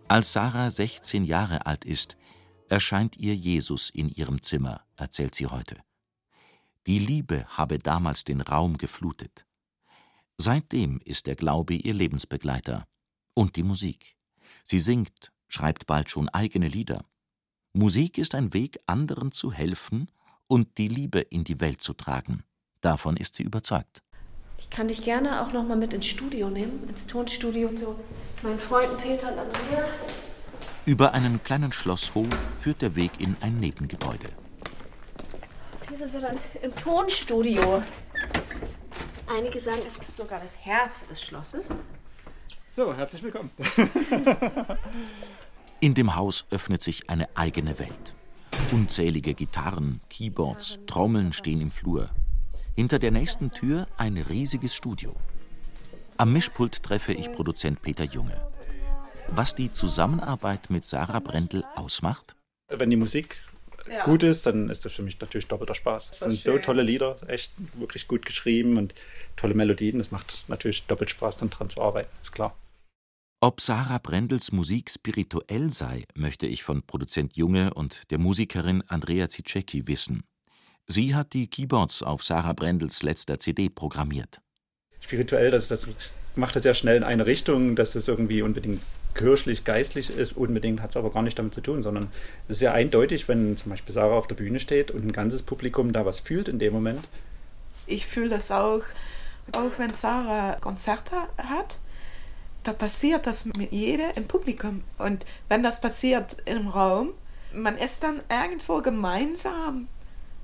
Als 0.08 0.32
Sarah 0.32 0.70
16 0.70 1.24
Jahre 1.24 1.66
alt 1.66 1.84
ist, 1.84 2.16
erscheint 2.68 3.16
ihr 3.18 3.36
Jesus 3.36 3.90
in 3.90 4.08
ihrem 4.08 4.42
Zimmer, 4.42 4.82
erzählt 4.96 5.34
sie 5.34 5.46
heute. 5.46 5.76
Die 6.86 6.98
Liebe 6.98 7.44
habe 7.48 7.78
damals 7.78 8.24
den 8.24 8.40
Raum 8.40 8.78
geflutet. 8.78 9.46
Seitdem 10.38 11.00
ist 11.04 11.26
der 11.26 11.36
Glaube 11.36 11.74
ihr 11.74 11.94
Lebensbegleiter. 11.94 12.86
Und 13.34 13.56
die 13.56 13.62
Musik. 13.62 14.16
Sie 14.64 14.78
singt, 14.78 15.32
schreibt 15.52 15.86
bald 15.86 16.10
schon 16.10 16.28
eigene 16.28 16.68
Lieder. 16.68 17.04
Musik 17.72 18.18
ist 18.18 18.34
ein 18.34 18.52
Weg, 18.52 18.78
anderen 18.86 19.32
zu 19.32 19.52
helfen 19.52 20.10
und 20.46 20.78
die 20.78 20.88
Liebe 20.88 21.20
in 21.20 21.44
die 21.44 21.60
Welt 21.60 21.80
zu 21.80 21.94
tragen. 21.94 22.44
Davon 22.80 23.16
ist 23.16 23.36
sie 23.36 23.42
überzeugt. 23.42 24.02
Ich 24.58 24.70
kann 24.70 24.88
dich 24.88 25.02
gerne 25.02 25.42
auch 25.42 25.52
noch 25.52 25.66
mal 25.66 25.76
mit 25.76 25.92
ins 25.92 26.06
Studio 26.06 26.50
nehmen, 26.50 26.88
ins 26.88 27.06
Tonstudio 27.06 27.74
zu 27.74 27.98
meinen 28.42 28.58
Freunden 28.58 28.96
Peter 28.96 29.32
und 29.32 29.38
Andrea. 29.38 29.88
Über 30.84 31.12
einen 31.14 31.42
kleinen 31.42 31.72
Schlosshof 31.72 32.28
führt 32.58 32.82
der 32.82 32.96
Weg 32.96 33.12
in 33.18 33.36
ein 33.40 33.58
Nebengebäude. 33.58 34.28
Hier 35.88 35.98
sind 35.98 36.12
wir 36.12 36.20
dann 36.20 36.38
im 36.62 36.74
Tonstudio. 36.74 37.82
Einige 39.28 39.60
sagen, 39.60 39.82
es 39.86 39.96
ist 39.96 40.16
sogar 40.16 40.40
das 40.40 40.58
Herz 40.58 41.06
des 41.06 41.22
Schlosses. 41.22 41.78
So, 42.72 42.94
herzlich 42.96 43.22
willkommen. 43.22 43.50
In 45.82 45.94
dem 45.94 46.14
Haus 46.14 46.46
öffnet 46.50 46.80
sich 46.80 47.10
eine 47.10 47.36
eigene 47.36 47.80
Welt. 47.80 48.14
Unzählige 48.70 49.34
Gitarren, 49.34 50.00
Keyboards, 50.08 50.78
Trommeln 50.86 51.32
stehen 51.32 51.60
im 51.60 51.72
Flur. 51.72 52.08
Hinter 52.76 53.00
der 53.00 53.10
nächsten 53.10 53.50
Tür 53.50 53.88
ein 53.96 54.16
riesiges 54.16 54.76
Studio. 54.76 55.12
Am 56.18 56.32
Mischpult 56.32 56.84
treffe 56.84 57.12
ich 57.12 57.32
Produzent 57.32 57.82
Peter 57.82 58.04
Junge. 58.04 58.48
Was 59.26 59.56
die 59.56 59.72
Zusammenarbeit 59.72 60.70
mit 60.70 60.84
Sarah 60.84 61.18
Brendel 61.18 61.64
ausmacht? 61.74 62.36
Wenn 62.68 62.90
die 62.90 62.96
Musik 62.96 63.38
gut 64.04 64.22
ist, 64.22 64.46
dann 64.46 64.70
ist 64.70 64.84
das 64.84 64.92
für 64.92 65.02
mich 65.02 65.18
natürlich 65.18 65.48
doppelter 65.48 65.74
Spaß. 65.74 66.10
Es 66.10 66.20
sind 66.20 66.40
so 66.40 66.58
tolle 66.58 66.84
Lieder, 66.84 67.16
echt 67.26 67.50
wirklich 67.74 68.06
gut 68.06 68.24
geschrieben 68.24 68.78
und 68.78 68.94
tolle 69.34 69.54
Melodien. 69.54 69.98
Das 69.98 70.12
macht 70.12 70.44
natürlich 70.46 70.86
doppelt 70.86 71.10
Spaß, 71.10 71.38
dann 71.38 71.50
dran 71.50 71.68
zu 71.68 71.82
arbeiten, 71.82 72.10
ist 72.22 72.30
klar. 72.30 72.56
Ob 73.44 73.60
Sarah 73.60 73.98
Brendels 73.98 74.52
Musik 74.52 74.88
spirituell 74.88 75.72
sei, 75.72 76.04
möchte 76.14 76.46
ich 76.46 76.62
von 76.62 76.84
Produzent 76.84 77.36
Junge 77.36 77.74
und 77.74 78.08
der 78.12 78.18
Musikerin 78.18 78.84
Andrea 78.86 79.28
Zizecki 79.28 79.88
wissen. 79.88 80.22
Sie 80.86 81.16
hat 81.16 81.32
die 81.32 81.48
Keyboards 81.48 82.04
auf 82.04 82.22
Sarah 82.22 82.52
Brendels 82.52 83.02
letzter 83.02 83.40
CD 83.40 83.68
programmiert. 83.68 84.40
Spirituell, 85.00 85.50
das, 85.50 85.66
das 85.66 85.88
macht 86.36 86.54
das 86.54 86.62
sehr 86.62 86.74
schnell 86.74 86.98
in 86.98 87.02
eine 87.02 87.26
Richtung, 87.26 87.74
dass 87.74 87.94
das 87.94 88.06
irgendwie 88.06 88.42
unbedingt 88.42 88.80
kirchlich, 89.14 89.64
geistlich 89.64 90.10
ist. 90.10 90.36
Unbedingt 90.36 90.80
hat 90.80 90.90
es 90.90 90.96
aber 90.96 91.10
gar 91.10 91.22
nicht 91.22 91.36
damit 91.36 91.52
zu 91.52 91.62
tun, 91.62 91.82
sondern 91.82 92.12
es 92.46 92.58
ist 92.58 92.62
ja 92.62 92.72
eindeutig, 92.72 93.26
wenn 93.26 93.56
zum 93.56 93.70
Beispiel 93.70 93.92
Sarah 93.92 94.18
auf 94.18 94.28
der 94.28 94.36
Bühne 94.36 94.60
steht 94.60 94.92
und 94.92 95.04
ein 95.04 95.10
ganzes 95.10 95.42
Publikum 95.42 95.92
da 95.92 96.06
was 96.06 96.20
fühlt 96.20 96.46
in 96.46 96.60
dem 96.60 96.72
Moment. 96.72 97.08
Ich 97.88 98.06
fühle 98.06 98.28
das 98.28 98.52
auch, 98.52 98.84
auch 99.50 99.78
wenn 99.78 99.92
Sarah 99.92 100.60
Konzerte 100.60 101.16
hat, 101.38 101.78
da 102.64 102.72
passiert 102.72 103.26
das 103.26 103.44
mit 103.44 103.72
jedem 103.72 104.10
im 104.14 104.24
Publikum. 104.26 104.82
Und 104.98 105.24
wenn 105.48 105.62
das 105.62 105.80
passiert 105.80 106.36
im 106.44 106.68
Raum, 106.68 107.10
man 107.54 107.76
ist 107.76 108.02
dann 108.02 108.20
irgendwo 108.30 108.80
gemeinsam 108.80 109.88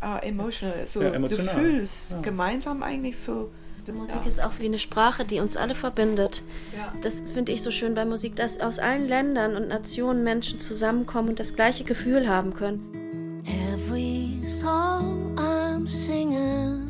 äh, 0.03 0.29
emotional. 0.29 0.87
So, 0.87 1.03
Ja, 1.03 1.11
du 1.11 1.17
emotional. 1.17 1.55
fühlst 1.55 2.11
Ja. 2.13 2.21
gemeinsam 2.21 2.83
eigentlich 2.83 3.19
so. 3.19 3.51
Musik 3.95 4.27
ist 4.27 4.43
auch 4.45 4.51
wie 4.59 4.67
eine 4.67 4.79
Sprache, 4.79 5.25
die 5.25 5.41
uns 5.41 5.57
alle 5.57 5.75
verbindet. 5.75 6.43
Ja. 6.77 6.93
Das 7.01 7.23
finde 7.33 7.53
ich 7.53 7.63
so 7.63 7.71
schön 7.71 7.95
bei 7.95 8.05
Musik, 8.05 8.37
dass 8.37 8.61
aus 8.61 8.79
allen 8.79 9.07
Ländern 9.09 9.57
und 9.57 9.69
Nationen 9.69 10.25
Menschen 10.25 10.61
zusammenkommen 10.61 11.31
und 11.31 11.41
das 11.41 11.55
gleiche 11.55 11.85
Gefühl 11.85 12.29
haben 12.29 12.53
können. 12.53 13.43
Every 13.75 14.47
song 14.47 15.35
I'm 15.39 15.89
singing 15.89 16.85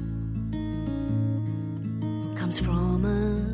comes 2.36 2.58
from 2.58 3.04
a 3.04 3.47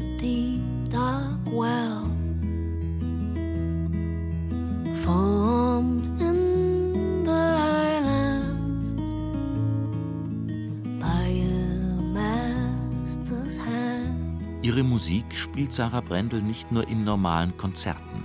Ihre 14.75 14.83
Musik 14.83 15.37
spielt 15.37 15.73
Sarah 15.73 16.01
Brendel 16.01 16.43
nicht 16.43 16.73
nur 16.73 16.89
in 16.89 17.05
normalen 17.05 17.57
Konzerten. 17.57 18.25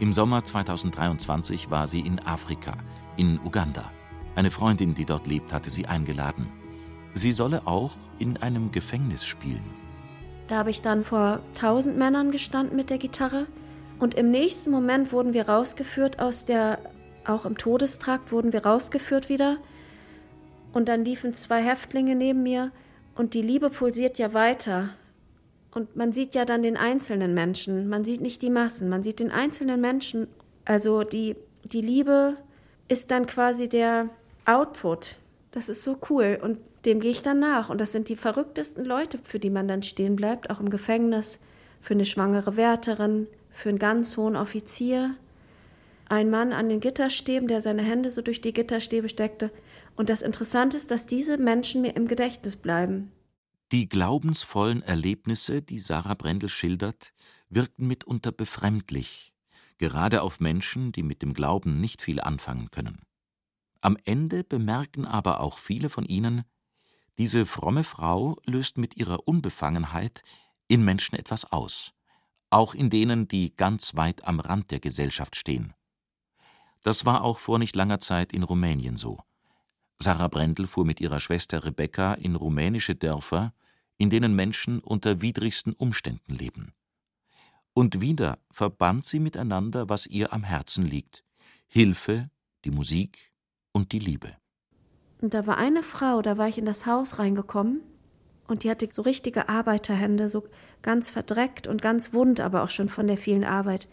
Im 0.00 0.14
Sommer 0.14 0.42
2023 0.42 1.70
war 1.70 1.86
sie 1.86 2.00
in 2.00 2.20
Afrika, 2.20 2.72
in 3.18 3.38
Uganda. 3.44 3.92
Eine 4.34 4.50
Freundin, 4.50 4.94
die 4.94 5.04
dort 5.04 5.26
lebt, 5.26 5.52
hatte 5.52 5.68
sie 5.68 5.84
eingeladen. 5.84 6.46
Sie 7.12 7.32
solle 7.32 7.66
auch 7.66 7.92
in 8.18 8.38
einem 8.38 8.70
Gefängnis 8.70 9.26
spielen. 9.26 9.62
Da 10.46 10.56
habe 10.56 10.70
ich 10.70 10.80
dann 10.80 11.04
vor 11.04 11.40
tausend 11.52 11.98
Männern 11.98 12.30
gestanden 12.30 12.76
mit 12.76 12.88
der 12.88 12.96
Gitarre 12.96 13.46
und 13.98 14.14
im 14.14 14.30
nächsten 14.30 14.70
Moment 14.70 15.12
wurden 15.12 15.34
wir 15.34 15.50
rausgeführt 15.50 16.18
aus 16.18 16.46
der, 16.46 16.78
auch 17.26 17.44
im 17.44 17.58
Todestrakt 17.58 18.32
wurden 18.32 18.54
wir 18.54 18.64
rausgeführt 18.64 19.28
wieder 19.28 19.58
und 20.72 20.88
dann 20.88 21.04
liefen 21.04 21.34
zwei 21.34 21.62
Häftlinge 21.62 22.14
neben 22.14 22.42
mir 22.42 22.72
und 23.16 23.34
die 23.34 23.42
Liebe 23.42 23.68
pulsiert 23.68 24.18
ja 24.18 24.32
weiter 24.32 24.88
und 25.74 25.96
man 25.96 26.12
sieht 26.12 26.34
ja 26.34 26.44
dann 26.44 26.62
den 26.62 26.76
einzelnen 26.76 27.34
Menschen, 27.34 27.88
man 27.88 28.04
sieht 28.04 28.20
nicht 28.20 28.42
die 28.42 28.50
Massen, 28.50 28.88
man 28.88 29.02
sieht 29.02 29.20
den 29.20 29.30
einzelnen 29.30 29.80
Menschen, 29.80 30.28
also 30.64 31.02
die, 31.02 31.36
die 31.64 31.80
Liebe 31.80 32.36
ist 32.88 33.10
dann 33.10 33.26
quasi 33.26 33.68
der 33.68 34.08
Output. 34.46 35.16
Das 35.50 35.68
ist 35.68 35.84
so 35.84 35.96
cool 36.10 36.38
und 36.40 36.58
dem 36.84 37.00
gehe 37.00 37.10
ich 37.10 37.22
dann 37.22 37.38
nach. 37.38 37.70
Und 37.70 37.80
das 37.80 37.92
sind 37.92 38.08
die 38.08 38.16
verrücktesten 38.16 38.84
Leute, 38.84 39.18
für 39.22 39.38
die 39.38 39.50
man 39.50 39.68
dann 39.68 39.82
stehen 39.82 40.16
bleibt, 40.16 40.50
auch 40.50 40.60
im 40.60 40.70
Gefängnis, 40.70 41.38
für 41.80 41.94
eine 41.94 42.04
schwangere 42.04 42.56
Wärterin, 42.56 43.26
für 43.50 43.68
einen 43.68 43.78
ganz 43.78 44.16
hohen 44.16 44.36
Offizier, 44.36 45.14
ein 46.08 46.30
Mann 46.30 46.52
an 46.52 46.68
den 46.68 46.80
Gitterstäben, 46.80 47.48
der 47.48 47.60
seine 47.60 47.82
Hände 47.82 48.10
so 48.10 48.20
durch 48.20 48.40
die 48.40 48.52
Gitterstäbe 48.52 49.08
steckte. 49.08 49.50
Und 49.96 50.08
das 50.08 50.22
Interessante 50.22 50.76
ist, 50.76 50.90
dass 50.90 51.06
diese 51.06 51.38
Menschen 51.38 51.82
mir 51.82 51.96
im 51.96 52.08
Gedächtnis 52.08 52.56
bleiben. 52.56 53.10
Die 53.74 53.88
glaubensvollen 53.88 54.82
Erlebnisse, 54.82 55.60
die 55.60 55.80
Sarah 55.80 56.14
Brendel 56.14 56.48
schildert, 56.48 57.12
wirken 57.48 57.88
mitunter 57.88 58.30
befremdlich, 58.30 59.34
gerade 59.78 60.22
auf 60.22 60.38
Menschen, 60.38 60.92
die 60.92 61.02
mit 61.02 61.22
dem 61.22 61.34
Glauben 61.34 61.80
nicht 61.80 62.00
viel 62.00 62.20
anfangen 62.20 62.70
können. 62.70 63.02
Am 63.80 63.96
Ende 64.04 64.44
bemerken 64.44 65.06
aber 65.06 65.40
auch 65.40 65.58
viele 65.58 65.90
von 65.90 66.04
ihnen, 66.04 66.44
diese 67.18 67.46
fromme 67.46 67.82
Frau 67.82 68.36
löst 68.46 68.78
mit 68.78 68.96
ihrer 68.96 69.26
Unbefangenheit 69.26 70.22
in 70.68 70.84
Menschen 70.84 71.16
etwas 71.16 71.50
aus, 71.50 71.94
auch 72.50 72.76
in 72.76 72.90
denen, 72.90 73.26
die 73.26 73.56
ganz 73.56 73.96
weit 73.96 74.22
am 74.22 74.38
Rand 74.38 74.70
der 74.70 74.78
Gesellschaft 74.78 75.34
stehen. 75.34 75.74
Das 76.84 77.06
war 77.06 77.24
auch 77.24 77.40
vor 77.40 77.58
nicht 77.58 77.74
langer 77.74 77.98
Zeit 77.98 78.32
in 78.34 78.44
Rumänien 78.44 78.96
so. 78.96 79.18
Sarah 79.98 80.28
Brendel 80.28 80.68
fuhr 80.68 80.84
mit 80.84 81.00
ihrer 81.00 81.18
Schwester 81.18 81.64
Rebecca 81.64 82.14
in 82.14 82.36
rumänische 82.36 82.94
Dörfer, 82.94 83.52
in 83.98 84.10
denen 84.10 84.34
Menschen 84.34 84.80
unter 84.80 85.20
widrigsten 85.20 85.72
Umständen 85.72 86.34
leben. 86.34 86.72
Und 87.72 88.00
wieder 88.00 88.38
verband 88.50 89.04
sie 89.04 89.20
miteinander, 89.20 89.88
was 89.88 90.06
ihr 90.06 90.32
am 90.32 90.44
Herzen 90.44 90.86
liegt: 90.86 91.24
Hilfe, 91.66 92.30
die 92.64 92.70
Musik 92.70 93.32
und 93.72 93.92
die 93.92 93.98
Liebe. 93.98 94.36
Und 95.20 95.34
da 95.34 95.46
war 95.46 95.58
eine 95.58 95.82
Frau, 95.82 96.22
da 96.22 96.38
war 96.38 96.48
ich 96.48 96.58
in 96.58 96.66
das 96.66 96.86
Haus 96.86 97.18
reingekommen 97.18 97.80
und 98.46 98.62
die 98.62 98.70
hatte 98.70 98.88
so 98.90 99.02
richtige 99.02 99.48
Arbeiterhände, 99.48 100.28
so 100.28 100.44
ganz 100.82 101.08
verdreckt 101.08 101.66
und 101.66 101.80
ganz 101.80 102.12
wund, 102.12 102.40
aber 102.40 102.62
auch 102.62 102.68
schon 102.68 102.88
von 102.88 103.06
der 103.06 103.16
vielen 103.16 103.44
Arbeit. 103.44 103.88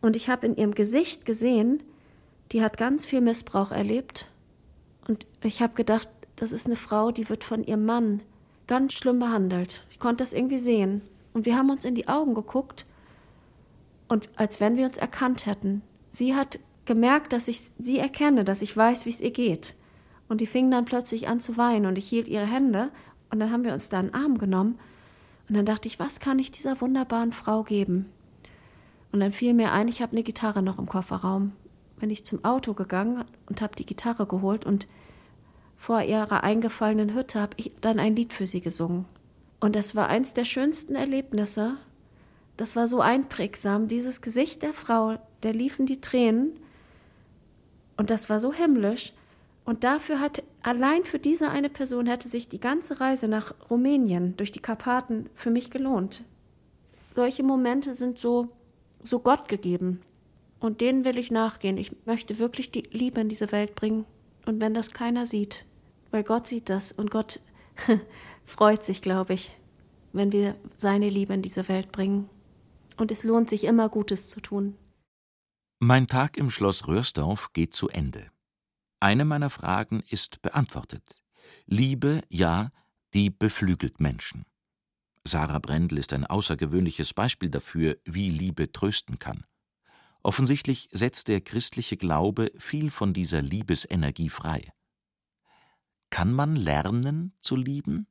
Und 0.00 0.16
ich 0.16 0.28
habe 0.28 0.46
in 0.46 0.56
ihrem 0.56 0.74
Gesicht 0.74 1.24
gesehen, 1.24 1.82
die 2.52 2.62
hat 2.62 2.76
ganz 2.76 3.04
viel 3.04 3.20
Missbrauch 3.20 3.70
erlebt. 3.72 4.26
Und 5.08 5.26
ich 5.42 5.60
habe 5.60 5.74
gedacht, 5.74 6.08
das 6.36 6.52
ist 6.52 6.66
eine 6.66 6.76
Frau, 6.76 7.10
die 7.10 7.28
wird 7.28 7.44
von 7.44 7.64
ihrem 7.64 7.84
Mann 7.84 8.22
ganz 8.70 8.92
schlimm 8.92 9.18
behandelt. 9.18 9.84
Ich 9.90 9.98
konnte 9.98 10.22
das 10.22 10.32
irgendwie 10.32 10.56
sehen. 10.56 11.02
Und 11.32 11.44
wir 11.44 11.56
haben 11.56 11.70
uns 11.70 11.84
in 11.84 11.96
die 11.96 12.06
Augen 12.06 12.34
geguckt 12.34 12.86
und 14.06 14.28
als 14.36 14.60
wenn 14.60 14.76
wir 14.76 14.86
uns 14.86 14.96
erkannt 14.96 15.44
hätten. 15.44 15.82
Sie 16.10 16.36
hat 16.36 16.60
gemerkt, 16.84 17.32
dass 17.32 17.48
ich 17.48 17.62
sie 17.80 17.98
erkenne, 17.98 18.44
dass 18.44 18.62
ich 18.62 18.76
weiß, 18.76 19.06
wie 19.06 19.10
es 19.10 19.20
ihr 19.20 19.32
geht. 19.32 19.74
Und 20.28 20.40
die 20.40 20.46
fing 20.46 20.70
dann 20.70 20.84
plötzlich 20.84 21.26
an 21.26 21.40
zu 21.40 21.56
weinen 21.56 21.86
und 21.86 21.98
ich 21.98 22.08
hielt 22.08 22.28
ihre 22.28 22.46
Hände 22.46 22.90
und 23.30 23.40
dann 23.40 23.50
haben 23.50 23.64
wir 23.64 23.72
uns 23.72 23.88
da 23.88 23.98
einen 23.98 24.14
Arm 24.14 24.38
genommen 24.38 24.78
und 25.48 25.56
dann 25.56 25.66
dachte 25.66 25.88
ich, 25.88 25.98
was 25.98 26.20
kann 26.20 26.38
ich 26.38 26.52
dieser 26.52 26.80
wunderbaren 26.80 27.32
Frau 27.32 27.64
geben? 27.64 28.06
Und 29.10 29.18
dann 29.18 29.32
fiel 29.32 29.52
mir 29.52 29.72
ein, 29.72 29.88
ich 29.88 30.00
habe 30.00 30.12
eine 30.12 30.22
Gitarre 30.22 30.62
noch 30.62 30.78
im 30.78 30.86
Kofferraum. 30.86 31.52
Bin 31.98 32.10
ich 32.10 32.24
zum 32.24 32.44
Auto 32.44 32.74
gegangen 32.74 33.24
und 33.48 33.62
habe 33.62 33.74
die 33.74 33.86
Gitarre 33.86 34.26
geholt 34.26 34.64
und 34.64 34.86
vor 35.80 36.02
ihrer 36.02 36.44
eingefallenen 36.44 37.14
Hütte 37.14 37.40
habe 37.40 37.54
ich 37.56 37.72
dann 37.80 37.98
ein 37.98 38.14
Lied 38.14 38.34
für 38.34 38.46
sie 38.46 38.60
gesungen. 38.60 39.06
Und 39.60 39.74
das 39.74 39.96
war 39.96 40.08
eins 40.08 40.34
der 40.34 40.44
schönsten 40.44 40.94
Erlebnisse. 40.94 41.78
Das 42.58 42.76
war 42.76 42.86
so 42.86 43.00
einprägsam, 43.00 43.88
dieses 43.88 44.20
Gesicht 44.20 44.62
der 44.62 44.74
Frau, 44.74 45.16
da 45.40 45.48
liefen 45.48 45.86
die 45.86 46.02
Tränen. 46.02 46.52
Und 47.96 48.10
das 48.10 48.28
war 48.28 48.40
so 48.40 48.52
himmlisch. 48.52 49.14
Und 49.64 49.82
dafür 49.82 50.20
hat, 50.20 50.42
allein 50.62 51.04
für 51.04 51.18
diese 51.18 51.48
eine 51.48 51.70
Person 51.70 52.04
hätte 52.04 52.28
sich 52.28 52.50
die 52.50 52.60
ganze 52.60 53.00
Reise 53.00 53.26
nach 53.26 53.54
Rumänien 53.70 54.36
durch 54.36 54.52
die 54.52 54.60
Karpaten 54.60 55.30
für 55.34 55.50
mich 55.50 55.70
gelohnt. 55.70 56.24
Solche 57.14 57.42
Momente 57.42 57.94
sind 57.94 58.18
so, 58.18 58.48
so 59.02 59.18
Gott 59.18 59.48
gegeben. 59.48 60.02
Und 60.60 60.82
denen 60.82 61.06
will 61.06 61.16
ich 61.16 61.30
nachgehen. 61.30 61.78
Ich 61.78 61.96
möchte 62.04 62.38
wirklich 62.38 62.70
die 62.70 62.82
Liebe 62.90 63.22
in 63.22 63.30
diese 63.30 63.50
Welt 63.50 63.74
bringen. 63.74 64.04
Und 64.44 64.60
wenn 64.60 64.74
das 64.74 64.90
keiner 64.90 65.24
sieht, 65.24 65.64
weil 66.10 66.24
Gott 66.24 66.46
sieht 66.46 66.68
das 66.68 66.92
und 66.92 67.10
Gott 67.10 67.40
freut 68.44 68.84
sich, 68.84 69.02
glaube 69.02 69.34
ich, 69.34 69.52
wenn 70.12 70.32
wir 70.32 70.56
seine 70.76 71.08
Liebe 71.08 71.34
in 71.34 71.42
diese 71.42 71.68
Welt 71.68 71.92
bringen. 71.92 72.28
Und 72.96 73.10
es 73.10 73.24
lohnt 73.24 73.48
sich 73.48 73.64
immer 73.64 73.88
Gutes 73.88 74.28
zu 74.28 74.40
tun. 74.40 74.76
Mein 75.78 76.06
Tag 76.06 76.36
im 76.36 76.50
Schloss 76.50 76.86
Röhrsdorf 76.86 77.52
geht 77.52 77.72
zu 77.72 77.88
Ende. 77.88 78.30
Eine 79.00 79.24
meiner 79.24 79.48
Fragen 79.48 80.02
ist 80.08 80.42
beantwortet. 80.42 81.22
Liebe, 81.64 82.22
ja, 82.28 82.70
die 83.14 83.30
beflügelt 83.30 83.98
Menschen. 83.98 84.44
Sarah 85.24 85.58
Brendel 85.58 85.98
ist 85.98 86.12
ein 86.12 86.26
außergewöhnliches 86.26 87.14
Beispiel 87.14 87.50
dafür, 87.50 87.96
wie 88.04 88.30
Liebe 88.30 88.72
trösten 88.72 89.18
kann. 89.18 89.44
Offensichtlich 90.22 90.88
setzt 90.92 91.28
der 91.28 91.40
christliche 91.40 91.96
Glaube 91.96 92.52
viel 92.58 92.90
von 92.90 93.14
dieser 93.14 93.40
Liebesenergie 93.40 94.28
frei. 94.28 94.70
Kann 96.10 96.32
man 96.32 96.56
lernen 96.56 97.32
zu 97.40 97.56
lieben? 97.56 98.06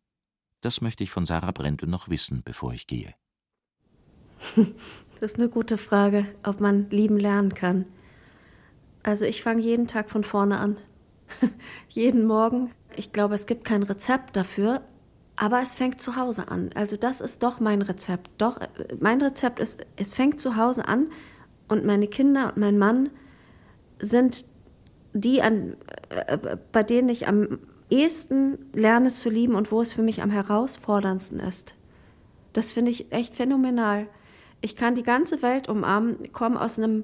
Das 0.61 0.81
möchte 0.81 1.03
ich 1.03 1.11
von 1.11 1.25
Sarah 1.25 1.51
Brendel 1.51 1.87
noch 1.87 2.09
wissen, 2.09 2.41
bevor 2.43 2.73
ich 2.73 2.87
gehe. 2.87 3.13
Das 5.19 5.33
ist 5.33 5.37
eine 5.37 5.49
gute 5.49 5.77
Frage, 5.77 6.25
ob 6.43 6.61
man 6.61 6.89
lieben 6.89 7.17
lernen 7.17 7.53
kann. 7.53 7.85
Also 9.03 9.25
ich 9.25 9.43
fange 9.43 9.61
jeden 9.61 9.87
Tag 9.87 10.09
von 10.09 10.23
vorne 10.23 10.59
an. 10.59 10.77
jeden 11.89 12.25
Morgen. 12.25 12.71
Ich 12.95 13.11
glaube, 13.11 13.35
es 13.35 13.45
gibt 13.45 13.65
kein 13.65 13.83
Rezept 13.83 14.35
dafür, 14.35 14.81
aber 15.35 15.61
es 15.61 15.75
fängt 15.75 16.01
zu 16.01 16.15
Hause 16.15 16.49
an. 16.49 16.69
Also 16.75 16.95
das 16.97 17.21
ist 17.21 17.43
doch 17.43 17.59
mein 17.59 17.81
Rezept. 17.81 18.29
Doch, 18.37 18.59
äh, 18.59 18.67
mein 18.99 19.21
Rezept 19.21 19.59
ist, 19.59 19.85
es 19.95 20.13
fängt 20.13 20.39
zu 20.39 20.55
Hause 20.55 20.87
an 20.87 21.07
und 21.67 21.85
meine 21.85 22.07
Kinder 22.07 22.47
und 22.47 22.57
mein 22.57 22.77
Mann 22.77 23.09
sind 23.99 24.45
die, 25.13 25.41
an, 25.41 25.75
äh, 26.09 26.57
bei 26.71 26.83
denen 26.83 27.09
ich 27.09 27.27
am 27.27 27.59
ehesten 27.89 28.57
lerne 28.73 29.09
zu 29.09 29.29
lieben 29.29 29.55
und 29.55 29.71
wo 29.71 29.81
es 29.81 29.93
für 29.93 30.01
mich 30.01 30.21
am 30.21 30.31
herausforderndsten 30.31 31.39
ist. 31.39 31.75
Das 32.53 32.71
finde 32.71 32.91
ich 32.91 33.11
echt 33.11 33.35
phänomenal. 33.35 34.07
Ich 34.61 34.75
kann 34.75 34.95
die 34.95 35.03
ganze 35.03 35.41
Welt 35.41 35.69
umarmen, 35.69 36.31
komme 36.33 36.61
aus 36.61 36.77
einem 36.77 37.03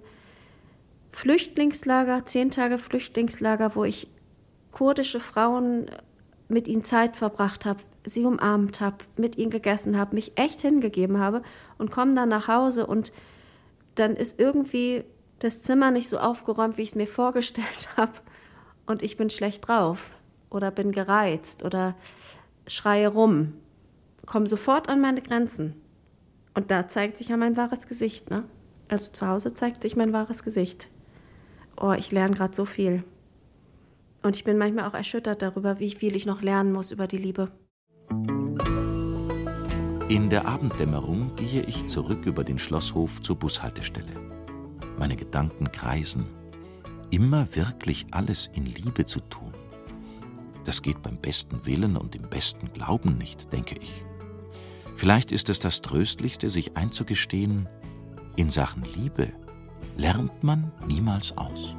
Flüchtlingslager, 1.11 2.25
zehn 2.25 2.51
Tage 2.51 2.77
Flüchtlingslager, 2.77 3.75
wo 3.75 3.85
ich 3.85 4.09
kurdische 4.71 5.19
Frauen 5.19 5.89
mit 6.49 6.67
ihnen 6.67 6.83
Zeit 6.83 7.15
verbracht 7.15 7.65
habe, 7.65 7.81
sie 8.03 8.25
umarmt 8.25 8.81
habe, 8.81 8.97
mit 9.17 9.37
ihnen 9.37 9.49
gegessen 9.49 9.97
habe, 9.97 10.15
mich 10.15 10.33
echt 10.37 10.61
hingegeben 10.61 11.19
habe 11.19 11.41
und 11.77 11.91
komme 11.91 12.13
dann 12.13 12.29
nach 12.29 12.47
Hause 12.47 12.85
und 12.85 13.11
dann 13.95 14.15
ist 14.15 14.39
irgendwie 14.39 15.05
das 15.39 15.61
Zimmer 15.61 15.91
nicht 15.91 16.09
so 16.09 16.17
aufgeräumt, 16.17 16.77
wie 16.77 16.81
ich 16.81 16.89
es 16.89 16.95
mir 16.95 17.07
vorgestellt 17.07 17.89
habe 17.97 18.13
und 18.85 19.01
ich 19.01 19.17
bin 19.17 19.29
schlecht 19.29 19.67
drauf 19.67 20.11
oder 20.55 20.71
bin 20.71 20.91
gereizt 20.91 21.63
oder 21.63 21.95
schreie 22.65 23.09
rum, 23.09 23.53
komme 24.25 24.47
sofort 24.47 24.89
an 24.89 25.01
meine 25.01 25.21
Grenzen. 25.21 25.75
Und 26.53 26.71
da 26.71 26.87
zeigt 26.87 27.17
sich 27.17 27.27
ja 27.27 27.37
mein 27.37 27.57
wahres 27.57 27.87
Gesicht, 27.87 28.29
ne? 28.29 28.45
Also 28.87 29.11
zu 29.11 29.27
Hause 29.27 29.53
zeigt 29.53 29.81
sich 29.81 29.95
mein 29.95 30.13
wahres 30.13 30.43
Gesicht. 30.43 30.89
Oh, 31.79 31.91
ich 31.91 32.11
lerne 32.11 32.35
gerade 32.35 32.55
so 32.55 32.65
viel. 32.65 33.03
Und 34.23 34.35
ich 34.35 34.43
bin 34.43 34.57
manchmal 34.57 34.87
auch 34.87 34.93
erschüttert 34.93 35.41
darüber, 35.41 35.79
wie 35.79 35.91
viel 35.91 36.15
ich 36.15 36.25
noch 36.25 36.41
lernen 36.41 36.71
muss 36.71 36.91
über 36.91 37.07
die 37.07 37.17
Liebe. 37.17 37.51
In 40.07 40.29
der 40.29 40.47
Abenddämmerung 40.47 41.35
gehe 41.35 41.63
ich 41.63 41.87
zurück 41.87 42.25
über 42.25 42.43
den 42.43 42.59
Schlosshof 42.59 43.21
zur 43.21 43.35
Bushaltestelle. 43.37 44.15
Meine 44.97 45.15
Gedanken 45.15 45.71
kreisen. 45.71 46.25
Immer 47.11 47.55
wirklich 47.55 48.05
alles 48.11 48.49
in 48.53 48.65
Liebe 48.65 49.05
zu 49.05 49.19
tun. 49.19 49.51
Das 50.65 50.81
geht 50.81 51.01
beim 51.01 51.17
besten 51.17 51.65
Willen 51.65 51.95
und 51.95 52.15
im 52.15 52.23
besten 52.23 52.73
Glauben 52.73 53.17
nicht, 53.17 53.53
denke 53.53 53.75
ich. 53.79 54.03
Vielleicht 54.97 55.31
ist 55.31 55.49
es 55.49 55.59
das 55.59 55.81
Tröstlichste, 55.81 56.49
sich 56.49 56.75
einzugestehen, 56.75 57.69
in 58.35 58.49
Sachen 58.49 58.83
Liebe 58.83 59.31
lernt 59.95 60.43
man 60.43 60.71
niemals 60.87 61.37
aus. 61.37 61.75